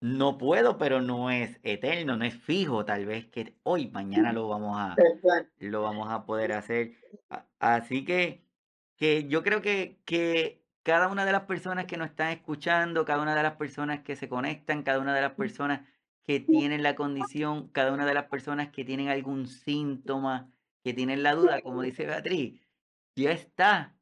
no 0.02 0.40
puedo, 0.40 0.80
pero 0.80 1.00
no 1.00 1.30
es 1.30 1.60
eterno, 1.62 2.18
no 2.18 2.26
es 2.26 2.36
fijo, 2.36 2.84
tal 2.86 3.06
vez 3.06 3.28
que 3.28 3.56
hoy, 3.62 3.88
mañana 3.90 4.34
lo 4.34 4.48
vamos 4.48 4.76
a, 4.78 4.96
lo 5.60 5.84
vamos 5.84 6.10
a 6.10 6.26
poder 6.26 6.54
hacer. 6.54 6.94
Así 7.60 8.04
que, 8.04 8.44
que 8.98 9.28
yo 9.28 9.44
creo 9.44 9.62
que, 9.62 10.02
que 10.06 10.61
cada 10.84 11.08
una 11.08 11.26
de 11.26 11.32
las 11.32 11.44
personas 11.44 11.86
que 11.86 11.98
nos 11.98 12.10
están 12.10 12.30
escuchando, 12.30 13.06
cada 13.06 13.22
una 13.22 13.36
de 13.36 13.44
las 13.44 13.56
personas 13.56 14.02
que 14.02 14.16
se 14.16 14.28
conectan, 14.28 14.84
cada 14.84 15.00
una 15.00 15.14
de 15.14 15.22
las 15.22 15.34
personas 15.34 15.82
que 16.24 16.40
tienen 16.40 16.84
la 16.84 16.96
condición, 16.96 17.70
cada 17.70 17.94
una 17.94 18.06
de 18.06 18.14
las 18.14 18.26
personas 18.26 18.70
que 18.72 18.86
tienen 18.86 19.10
algún 19.10 19.48
síntoma, 19.48 20.52
que 20.84 20.94
tienen 20.94 21.24
la 21.24 21.36
duda, 21.36 21.62
como 21.62 21.82
dice 21.82 22.06
Beatriz, 22.06 22.60
ya 23.16 23.32
está, 23.32 23.96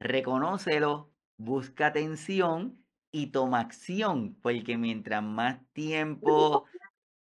reconócelo, 0.00 1.12
busca 1.36 1.88
atención 1.88 2.82
y 3.12 3.28
toma 3.28 3.60
acción, 3.60 4.36
porque 4.42 4.76
mientras 4.76 5.22
más 5.22 5.60
tiempo 5.72 6.66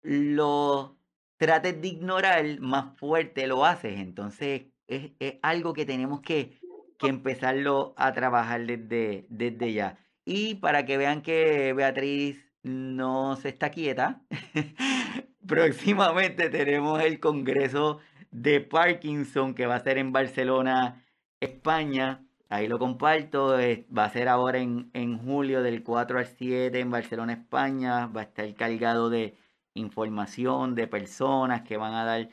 lo 0.01 0.97
trates 1.37 1.81
de 1.81 1.87
ignorar, 1.87 2.59
más 2.59 2.97
fuerte 2.97 3.47
lo 3.47 3.65
haces. 3.65 3.99
Entonces 3.99 4.67
es, 4.87 5.11
algo 5.41 5.73
que 5.73 5.85
tenemos 5.85 6.21
que, 6.21 6.60
que, 7.01 7.07
empezarlo 7.07 7.93
a 7.97 8.13
trabajar 8.13 8.65
desde, 8.65 9.25
desde 9.29 9.73
ya. 9.73 9.97
Y 10.25 10.55
para 10.55 10.85
que 10.85 10.97
vean 10.97 11.21
que 11.21 11.73
Beatriz 11.73 12.45
no 12.63 13.35
se 13.35 13.49
está 13.49 13.71
quieta, 13.71 14.21
próximamente 15.47 16.49
tenemos 16.49 17.01
el 17.01 17.19
Congreso 17.19 17.99
de 18.31 18.61
Parkinson 18.61 19.53
que 19.53 19.65
va 19.65 19.75
a 19.75 19.83
ser 19.83 19.97
en 19.97 20.11
Barcelona, 20.11 21.03
España. 21.39 22.25
Ahí 22.49 22.67
lo 22.67 22.79
comparto. 22.79 23.57
va 23.97 24.05
a 24.05 24.09
ser 24.09 24.27
ahora 24.27 24.59
en, 24.59 24.89
en 24.93 25.17
julio 25.17 25.63
del 25.63 25.83
4 25.83 26.19
al 26.19 26.27
7 26.27 26.79
en 26.79 26.91
Barcelona, 26.91 27.33
España. 27.33 28.07
Va 28.07 28.21
a 28.21 28.23
estar 28.25 28.53
cargado 28.55 29.09
de 29.09 29.35
información 29.73 30.75
de 30.75 30.87
personas 30.87 31.61
que 31.61 31.77
van 31.77 31.93
a 31.93 32.05
dar 32.05 32.29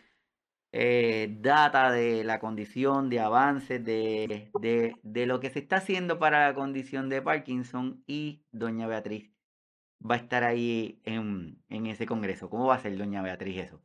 eh, 0.72 1.36
data 1.40 1.90
de 1.90 2.24
la 2.24 2.38
condición, 2.40 3.08
de 3.08 3.20
avances, 3.20 3.84
de, 3.84 4.50
de, 4.60 4.94
de, 5.02 5.26
lo 5.26 5.40
que 5.40 5.50
se 5.50 5.60
está 5.60 5.76
haciendo 5.76 6.18
para 6.18 6.46
la 6.46 6.54
condición 6.54 7.08
de 7.08 7.22
Parkinson 7.22 8.02
y 8.06 8.44
doña 8.52 8.86
Beatriz 8.86 9.30
va 10.00 10.14
a 10.14 10.18
estar 10.18 10.44
ahí 10.44 11.00
en, 11.04 11.62
en 11.68 11.86
ese 11.86 12.06
congreso. 12.06 12.50
¿Cómo 12.50 12.66
va 12.66 12.76
a 12.76 12.82
ser 12.82 12.96
doña 12.96 13.22
Beatriz 13.22 13.58
eso? 13.58 13.82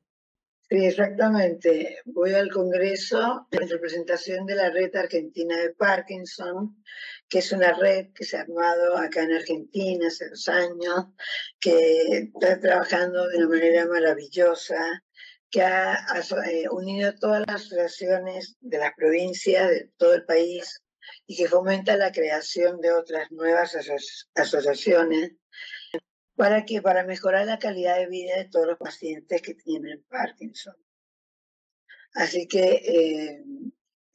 Sí, 0.69 0.85
exactamente. 0.85 1.99
Voy 2.05 2.33
al 2.33 2.49
Congreso 2.49 3.47
en 3.51 3.69
representación 3.69 4.45
de 4.45 4.55
la 4.55 4.69
Red 4.69 4.95
Argentina 4.95 5.57
de 5.57 5.71
Parkinson, 5.71 6.83
que 7.29 7.39
es 7.39 7.51
una 7.51 7.73
red 7.73 8.07
que 8.13 8.23
se 8.23 8.37
ha 8.37 8.41
armado 8.41 8.97
acá 8.97 9.23
en 9.23 9.33
Argentina 9.33 10.07
hace 10.07 10.29
dos 10.29 10.47
años, 10.47 11.07
que 11.59 12.29
está 12.33 12.59
trabajando 12.59 13.27
de 13.27 13.37
una 13.37 13.49
manera 13.49 13.85
maravillosa, 13.85 15.02
que 15.53 15.61
ha, 15.61 16.03
eh, 16.49 16.67
unido 16.71 17.13
todas 17.13 17.43
las 17.45 17.61
asociaciones 17.61 18.57
de 18.59 18.79
las 18.79 18.91
provincias, 18.95 19.69
de 19.69 19.91
todo 19.97 20.15
el 20.15 20.25
país, 20.25 20.81
y 21.27 21.37
que 21.37 21.47
fomenta 21.47 21.95
la 21.95 22.11
creación 22.11 22.81
de 22.81 22.91
otras 22.91 23.31
nuevas 23.31 23.77
asociaciones 24.33 25.33
¿Para 26.35 26.65
qué? 26.65 26.81
Para 26.81 27.05
mejorar 27.05 27.45
la 27.45 27.59
calidad 27.59 27.99
de 27.99 28.07
vida 28.07 28.35
de 28.37 28.49
todos 28.49 28.65
los 28.65 28.79
pacientes 28.79 29.43
que 29.43 29.53
tienen 29.53 30.03
Parkinson. 30.09 30.75
Así 32.15 32.47
que 32.47 32.63
eh, 32.63 33.43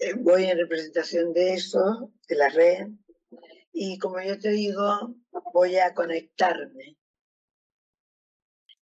eh, 0.00 0.14
voy 0.14 0.46
en 0.46 0.58
representación 0.58 1.32
de 1.32 1.54
eso, 1.54 2.12
de 2.28 2.34
la 2.34 2.48
red, 2.48 2.88
y 3.72 3.96
como 3.98 4.20
yo 4.20 4.36
te 4.40 4.50
digo, 4.50 5.14
voy 5.52 5.76
a 5.76 5.94
conectarme 5.94 6.96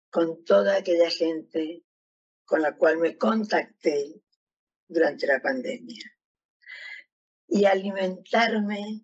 con 0.09 0.45
toda 0.45 0.77
aquella 0.77 1.09
gente 1.09 1.84
con 2.45 2.61
la 2.61 2.75
cual 2.75 2.97
me 2.97 3.17
contacté 3.17 4.21
durante 4.87 5.27
la 5.27 5.41
pandemia 5.41 6.15
y 7.47 7.65
alimentarme 7.65 9.03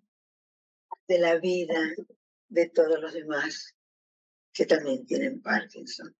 de 1.08 1.18
la 1.18 1.38
vida 1.38 1.80
de 2.48 2.68
todos 2.68 3.00
los 3.00 3.12
demás 3.12 3.76
que 4.52 4.66
también 4.66 5.06
tienen 5.06 5.40
Parkinson, 5.40 6.14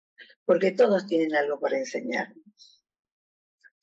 porque 0.45 0.73
todos 0.73 1.07
tienen 1.07 1.35
algo 1.35 1.61
para 1.61 1.79
enseñarnos 1.79 2.83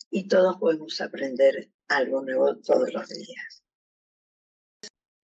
y 0.09 0.27
todos 0.27 0.57
podemos 0.57 0.99
aprender 1.01 1.71
algo 1.87 2.21
nuevo 2.23 2.57
todos 2.57 2.91
los 2.93 3.07
días. 3.09 3.63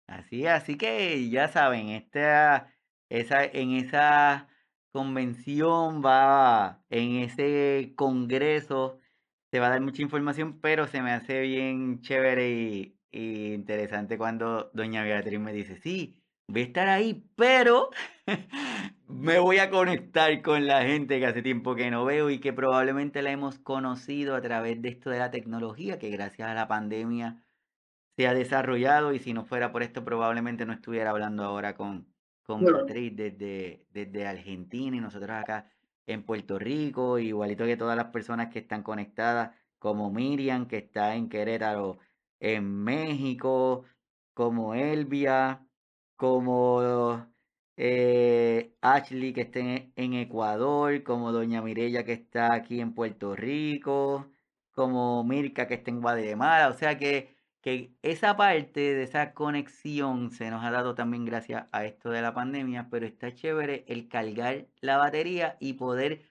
Así, 0.06 0.46
así 0.46 0.76
que 0.76 1.28
ya 1.30 1.48
saben, 1.48 1.88
esta, 1.88 2.74
esa, 3.08 3.44
en 3.44 3.72
esa 3.72 4.48
convención 4.95 6.03
va, 6.05 6.80
en 6.88 7.16
ese 7.16 7.95
congreso, 7.97 9.01
se 9.51 9.59
va 9.59 9.66
a 9.66 9.70
dar 9.70 9.80
mucha 9.80 10.03
información, 10.03 10.61
pero 10.61 10.86
se 10.86 11.03
me 11.03 11.11
hace 11.11 11.40
bien 11.40 12.01
chévere 12.01 12.49
y, 12.51 12.97
interesante 13.11 14.16
cuando 14.18 14.70
doña 14.72 15.03
Beatriz 15.03 15.40
me 15.40 15.53
dice, 15.53 15.78
sí, 15.78 16.16
voy 16.47 16.62
a 16.62 16.64
estar 16.66 16.88
ahí, 16.88 17.28
pero 17.34 17.90
me 19.09 19.40
voy 19.40 19.59
a 19.59 19.68
conectar 19.70 20.40
con 20.42 20.68
la 20.68 20.82
gente 20.82 21.18
que 21.18 21.26
hace 21.26 21.42
tiempo 21.42 21.74
que 21.74 21.90
no 21.90 22.05
veo 22.05 22.30
y 22.30 22.38
que 22.38 22.53
probablemente 22.53 23.20
la 23.22 23.32
hemos 23.32 23.59
conocido 23.59 24.36
a 24.36 24.42
través 24.42 24.80
de 24.80 24.90
esto 24.90 25.11
de 25.11 25.18
la 25.18 25.32
tecnología, 25.32 25.99
que 25.99 26.11
gracias 26.11 26.49
a 26.49 26.55
la 26.55 26.68
pandemia 26.68 27.45
se 28.16 28.28
ha 28.28 28.34
desarrollado 28.34 29.12
y 29.12 29.18
si 29.18 29.32
no 29.32 29.45
fuera 29.45 29.72
por 29.72 29.82
esto 29.82 30.05
probablemente 30.05 30.66
no 30.66 30.72
estuviera 30.72 31.11
hablando 31.11 31.42
ahora 31.42 31.74
con, 31.74 32.13
con 32.45 32.64
Beatriz 32.64 33.16
desde, 33.16 33.86
desde 33.92 34.26
Argentina 34.26 34.97
y 34.97 35.01
nosotros 35.01 35.30
acá 35.30 35.70
en 36.07 36.22
Puerto 36.24 36.59
Rico, 36.59 37.18
igualito 37.18 37.64
que 37.64 37.76
todas 37.76 37.97
las 37.97 38.07
personas 38.07 38.53
que 38.53 38.61
están 38.61 38.82
conectadas, 38.82 39.57
como 39.78 40.11
Miriam, 40.11 40.66
que 40.66 40.78
está 40.78 41.16
en 41.16 41.28
Querétaro, 41.28 41.99
en 42.40 42.84
México, 42.84 43.84
como 44.34 44.74
Elvia, 44.74 45.66
como 46.16 47.26
eh, 47.76 48.76
Ashley 48.80 49.32
que 49.32 49.42
está 49.42 49.61
en, 49.61 50.14
Ecuador, 50.14 51.03
como 51.03 51.32
Doña 51.32 51.62
Mirella 51.62 52.05
que 52.05 52.12
está 52.12 52.55
aquí 52.55 52.80
en 52.80 52.95
Puerto 52.95 53.34
Rico, 53.36 54.30
como 54.72 55.24
Mirka 55.24 55.66
que 55.66 55.74
está 55.74 55.90
en 55.90 56.01
Guatemala, 56.01 56.68
o 56.68 56.74
sea 56.74 56.99
que, 56.99 57.34
que 57.64 57.96
esa 58.02 58.36
parte 58.36 58.80
de 58.80 59.04
esa 59.04 59.32
conexión 59.32 60.30
se 60.32 60.50
nos 60.50 60.62
ha 60.64 60.70
dado 60.70 60.94
también 60.94 61.24
gracias 61.24 61.66
a 61.72 61.86
esto 61.86 62.10
de 62.10 62.20
la 62.20 62.34
pandemia, 62.34 62.90
pero 62.90 63.06
está 63.06 63.34
chévere 63.34 63.86
el 63.88 64.08
cargar 64.10 64.68
la 64.82 64.98
batería 64.98 65.56
y 65.60 65.72
poder 65.74 66.30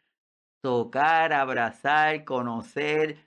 tocar, 0.61 1.33
abrazar, 1.33 2.25
conocer, 2.25 3.19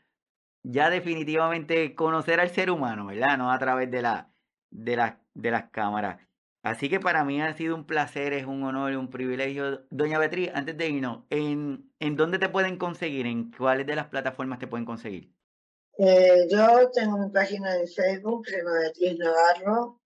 ya 0.65 0.91
definitivamente 0.91 1.97
conocer 1.97 2.41
al 2.41 2.51
ser 2.51 2.71
humano, 2.71 3.07
¿verdad? 3.07 3.39
No 3.39 3.53
a 3.53 3.59
través 3.59 3.91
de, 3.91 4.03
la, 4.03 4.33
de, 4.71 5.17
de 5.35 5.51
las 5.53 5.71
cámaras. 5.71 6.21
Así 6.63 6.89
que 6.89 7.01
para 7.01 7.25
mí 7.25 7.43
ha 7.43 7.55
sido 7.55 7.77
un 7.77 7.87
placer, 7.87 8.33
es 8.35 8.47
un 8.47 8.63
honor 8.65 8.97
un 8.97 9.11
privilegio. 9.11 9.87
Doña 9.91 10.19
Beatriz, 10.21 10.51
antes 10.55 10.77
de 10.79 10.89
irnos, 10.91 11.25
¿en, 11.31 11.93
¿en 12.01 12.17
dónde 12.17 12.39
te 12.39 12.49
pueden 12.51 12.79
conseguir? 12.79 13.27
¿En 13.27 13.51
cuáles 13.53 13.87
de 13.87 13.97
las 13.97 14.09
plataformas 14.09 14.61
te 14.61 14.69
pueden 14.69 14.87
conseguir? 14.87 15.36
Eh, 15.99 16.47
yo 16.51 16.91
tengo 16.91 17.17
mi 17.17 17.31
página 17.31 17.75
de 17.75 17.87
Facebook, 17.87 18.47
llama 18.49 18.81
Beatriz 18.81 19.19
Navarro. 19.19 20.03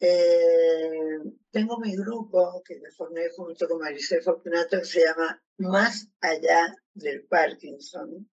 Eh, 0.00 1.18
tengo 1.52 1.78
mi 1.78 1.94
grupo 1.96 2.62
que 2.64 2.80
me 2.80 2.90
formé 2.90 3.28
junto 3.30 3.68
con 3.68 3.78
Maricel 3.78 4.22
Fortunato 4.22 4.78
que 4.78 4.84
se 4.84 5.04
llama 5.04 5.40
Más 5.58 6.08
allá 6.20 6.74
del 6.92 7.24
Parkinson, 7.26 8.28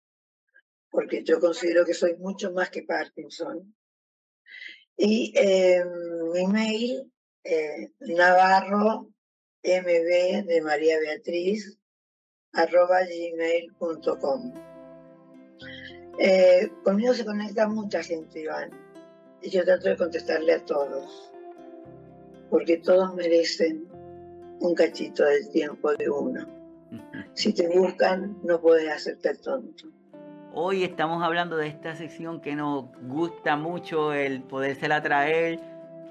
porque 0.89 1.23
yo 1.23 1.39
considero 1.39 1.85
que 1.85 1.93
soy 1.93 2.15
mucho 2.17 2.51
más 2.51 2.71
que 2.71 2.81
Parkinson. 2.81 3.75
Y 4.97 5.33
eh, 5.35 5.85
mi 6.33 6.47
mail 6.47 7.11
Navarro 7.99 9.11
MB 9.63 10.45
de 10.47 10.61
María 10.63 10.99
Beatriz 10.99 11.77
arroba 12.53 13.01
gmail.com. 13.05 14.70
Eh, 16.19 16.71
conmigo 16.83 17.13
se 17.13 17.25
conecta 17.25 17.67
mucha 17.67 18.03
gente, 18.03 18.41
Iván, 18.41 18.71
y 19.41 19.49
yo 19.49 19.63
trato 19.63 19.89
de 19.89 19.97
contestarle 19.97 20.53
a 20.53 20.65
todos, 20.65 21.31
porque 22.49 22.77
todos 22.77 23.13
merecen 23.15 23.87
un 24.59 24.75
cachito 24.75 25.23
del 25.23 25.49
tiempo 25.49 25.93
de 25.93 26.09
uno. 26.09 26.45
Si 27.33 27.53
te 27.53 27.67
buscan, 27.69 28.37
no 28.43 28.59
puedes 28.59 28.89
hacerte 28.89 29.35
tonto. 29.35 29.87
Hoy 30.53 30.83
estamos 30.83 31.23
hablando 31.23 31.55
de 31.55 31.67
esta 31.67 31.95
sección 31.95 32.41
que 32.41 32.55
nos 32.55 32.85
gusta 33.07 33.55
mucho 33.55 34.13
el 34.13 34.43
podérsela 34.43 35.01
traer 35.01 35.59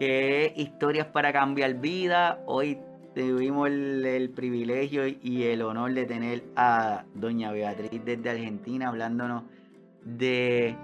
que 0.01 0.47
es 0.47 0.53
Historias 0.57 1.09
para 1.09 1.31
Cambiar 1.31 1.75
Vida. 1.75 2.43
Hoy 2.47 2.79
tuvimos 3.15 3.69
el, 3.69 4.31
privilegio 4.35 5.07
y 5.07 5.43
el 5.43 5.61
honor 5.61 5.93
de 5.93 6.07
tener 6.07 6.43
a 6.57 7.05
doña 7.15 7.53
Beatriz 7.53 8.03
desde 8.03 8.31
Argentina 8.31 8.89
hablándonos 8.89 9.43
de 10.05 10.77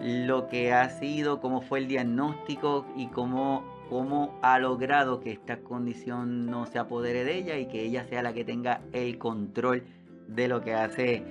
lo 0.00 0.48
que 0.48 0.72
ha 0.72 0.88
sido, 0.90 1.40
cómo 1.40 1.60
fue 1.60 1.80
el 1.80 1.88
diagnóstico 1.88 2.86
y 2.96 3.08
cómo, 3.08 3.64
cómo 3.88 4.38
ha 4.42 4.58
logrado 4.58 5.20
que 5.20 5.32
esta 5.32 5.58
condición 5.58 6.46
no 6.46 6.66
se 6.66 6.78
apodere 6.78 7.24
de 7.24 7.38
ella 7.38 7.58
y 7.58 7.66
que 7.66 7.82
ella 7.82 8.04
sea 8.04 8.22
la 8.22 8.32
que 8.32 8.44
tenga 8.44 8.80
el 8.92 9.18
control 9.18 9.84
de 10.28 10.48
lo 10.48 10.60
que 10.60 10.74
hace 10.74 11.24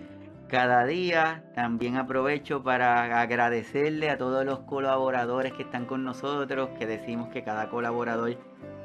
cada 0.48 0.86
día. 0.86 1.44
También 1.56 1.98
aprovecho 1.98 2.64
para 2.64 3.22
agradecerle 3.22 4.10
a 4.10 4.18
todos 4.18 4.46
los 4.46 4.60
colaboradores 4.60 5.54
que 5.54 5.64
están 5.64 5.86
con 5.86 6.04
nosotros, 6.04 6.70
que 6.78 6.86
decimos 6.86 7.30
que 7.30 7.44
cada 7.44 7.70
colaborador 7.70 8.38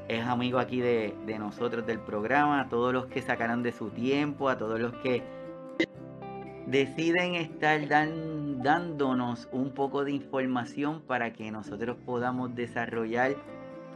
es 0.08 0.24
amigo 0.26 0.58
aquí 0.58 0.80
de, 0.80 1.14
nosotros 1.38 1.86
del 1.86 2.00
programa, 2.00 2.60
a 2.60 2.68
todos 2.68 2.92
los 2.92 3.06
que 3.06 3.22
sacaron 3.22 3.62
de 3.62 3.72
su 3.72 3.90
tiempo, 3.90 4.48
a 4.48 4.58
todos 4.58 4.78
los 4.78 4.92
que 4.94 5.22
deciden 6.72 7.34
estar 7.34 7.86
dándonos 7.86 9.46
un 9.52 9.72
poco 9.74 10.04
de 10.04 10.12
información 10.12 11.02
para 11.02 11.34
que 11.34 11.50
nosotros 11.50 11.98
podamos 12.06 12.54
desarrollar 12.54 13.36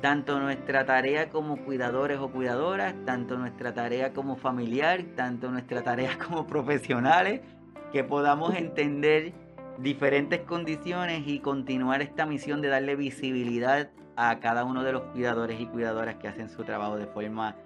tanto 0.03 0.39
nuestra 0.39 0.85
tarea 0.85 1.31
como 1.31 1.57
cuidadores 1.65 2.19
o 2.19 2.31
cuidadoras, 2.31 2.95
tanto 3.07 3.39
nuestra 3.39 3.73
tarea 3.73 4.13
como 4.13 4.37
familiar, 4.37 5.03
tanto 5.17 5.51
nuestra 5.51 5.83
tarea 5.83 6.19
como 6.29 6.47
profesionales 6.47 7.41
que 7.93 8.05
podamos 8.05 8.55
entender 8.55 9.33
diferentes 9.79 10.41
condiciones 10.41 11.23
y 11.27 11.39
continuar 11.39 12.03
esta 12.03 12.27
misión 12.27 12.61
de 12.61 12.69
darle 12.69 12.95
visibilidad 12.95 13.89
a 14.17 14.39
cada 14.39 14.65
uno 14.65 14.85
de 14.85 14.93
los 14.93 15.03
cuidadores 15.13 15.59
y 15.59 15.65
cuidadoras 15.65 16.17
que 16.17 16.29
hacen 16.29 16.51
su 16.51 16.63
trabajo 16.63 16.99
de 16.99 17.07
forma 17.07 17.57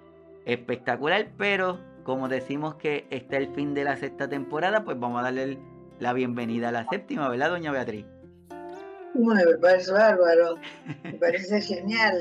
espectacular. 0.45 1.27
Pero 1.37 1.79
como 2.03 2.27
decimos 2.27 2.75
que 2.75 3.07
está 3.09 3.37
el 3.37 3.53
fin 3.53 3.73
de 3.73 3.83
la 3.83 3.95
sexta 3.97 4.27
temporada, 4.27 4.83
pues 4.83 4.99
vamos 4.99 5.19
a 5.19 5.23
darle 5.23 5.59
la 5.99 6.13
bienvenida 6.13 6.69
a 6.69 6.71
la 6.71 6.87
séptima, 6.89 7.29
¿verdad, 7.29 7.49
doña 7.49 7.71
Beatriz? 7.71 8.05
Bueno, 9.13 9.41
me 9.45 9.57
parece 9.57 9.91
bárbaro, 9.91 10.55
me 11.03 11.13
parece 11.13 11.61
genial, 11.61 12.17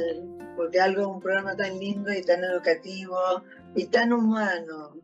porque 0.57 0.81
algo, 0.81 1.09
un 1.09 1.21
programa 1.21 1.57
tan 1.57 1.79
lindo 1.79 2.13
y 2.13 2.23
tan 2.23 2.43
educativo 2.45 3.17
y 3.75 3.87
tan 3.87 4.13
humano, 4.13 4.97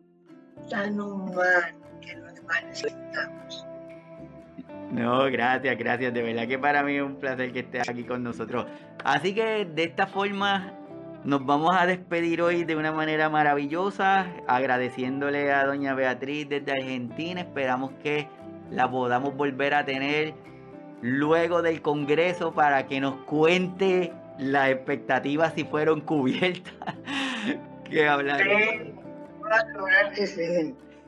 tan 0.68 1.01
humano 1.01 1.87
no, 4.93 5.24
gracias, 5.31 5.77
gracias. 5.79 6.14
De 6.14 6.22
verdad 6.22 6.47
que 6.47 6.59
para 6.59 6.83
mí 6.83 6.97
es 6.97 7.03
un 7.03 7.16
placer 7.16 7.53
que 7.53 7.61
estés 7.61 7.89
aquí 7.89 8.05
con 8.05 8.22
nosotros. 8.22 8.66
Así 9.05 9.35
que 9.35 9.64
de 9.64 9.85
esta 9.85 10.07
forma 10.07 10.72
nos 11.25 11.45
vamos 11.45 11.75
a 11.77 11.87
despedir 11.87 12.43
hoy 12.43 12.64
de 12.64 12.77
una 12.77 12.93
manera 12.93 13.29
maravillosa, 13.29 14.27
agradeciéndole 14.47 15.53
a 15.53 15.64
doña 15.67 15.95
Beatriz 15.95 16.49
desde 16.49 16.73
Argentina. 16.73 17.41
Esperamos 17.41 17.93
que 18.03 18.29
la 18.71 18.91
podamos 18.91 19.37
volver 19.37 19.75
a 19.75 19.85
tener 19.85 20.35
luego 21.03 21.62
del 21.62 21.83
Congreso 21.83 22.53
para 22.53 22.87
que 22.87 23.01
nos 23.01 23.17
cuente 23.25 24.12
las 24.39 24.71
expectativas 24.71 25.53
si 25.55 25.64
fueron 25.64 26.01
cubiertas. 26.01 26.75
que 27.91 28.07
hablar. 28.09 28.41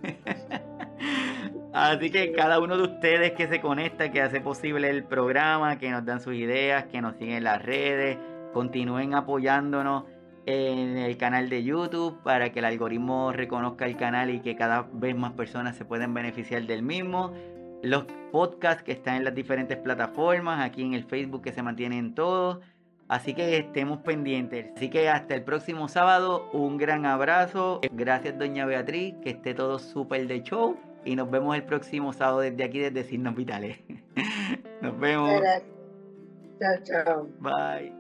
Así 1.72 2.10
que 2.10 2.32
cada 2.32 2.58
uno 2.60 2.76
de 2.76 2.82
ustedes 2.84 3.32
que 3.32 3.46
se 3.46 3.60
conecta, 3.60 4.10
que 4.10 4.22
hace 4.22 4.40
posible 4.40 4.88
el 4.90 5.04
programa, 5.04 5.78
que 5.78 5.90
nos 5.90 6.04
dan 6.04 6.20
sus 6.20 6.34
ideas, 6.34 6.86
que 6.86 7.00
nos 7.00 7.16
siguen 7.16 7.36
en 7.36 7.44
las 7.44 7.62
redes, 7.62 8.18
continúen 8.52 9.14
apoyándonos 9.14 10.04
en 10.46 10.96
el 10.96 11.16
canal 11.18 11.50
de 11.50 11.62
YouTube 11.62 12.22
para 12.22 12.50
que 12.50 12.60
el 12.60 12.64
algoritmo 12.64 13.32
reconozca 13.32 13.84
el 13.84 13.96
canal 13.96 14.30
y 14.30 14.40
que 14.40 14.56
cada 14.56 14.88
vez 14.92 15.14
más 15.14 15.32
personas 15.32 15.76
se 15.76 15.84
puedan 15.84 16.14
beneficiar 16.14 16.62
del 16.66 16.82
mismo. 16.82 17.32
Los 17.82 18.06
podcasts 18.32 18.82
que 18.82 18.92
están 18.92 19.16
en 19.16 19.24
las 19.24 19.34
diferentes 19.34 19.76
plataformas, 19.76 20.64
aquí 20.64 20.82
en 20.82 20.94
el 20.94 21.04
Facebook 21.04 21.42
que 21.42 21.52
se 21.52 21.62
mantienen 21.62 22.14
todos. 22.14 22.60
Así 23.08 23.34
que 23.34 23.56
estemos 23.56 23.98
pendientes. 24.00 24.66
Así 24.76 24.90
que 24.90 25.08
hasta 25.08 25.34
el 25.34 25.42
próximo 25.42 25.88
sábado, 25.88 26.48
un 26.52 26.76
gran 26.76 27.06
abrazo. 27.06 27.80
Gracias, 27.92 28.38
doña 28.38 28.66
Beatriz, 28.66 29.14
que 29.22 29.30
esté 29.30 29.54
todo 29.54 29.78
súper 29.78 30.26
de 30.26 30.42
show 30.42 30.76
y 31.04 31.16
nos 31.16 31.30
vemos 31.30 31.56
el 31.56 31.64
próximo 31.64 32.12
sábado 32.12 32.40
desde 32.40 32.64
aquí, 32.64 32.78
desde 32.78 33.04
Signos 33.04 33.34
Vitales. 33.34 33.78
nos 34.82 34.98
vemos. 34.98 35.40
Chao, 36.58 36.76
chao. 36.84 37.28
Bye. 37.40 37.97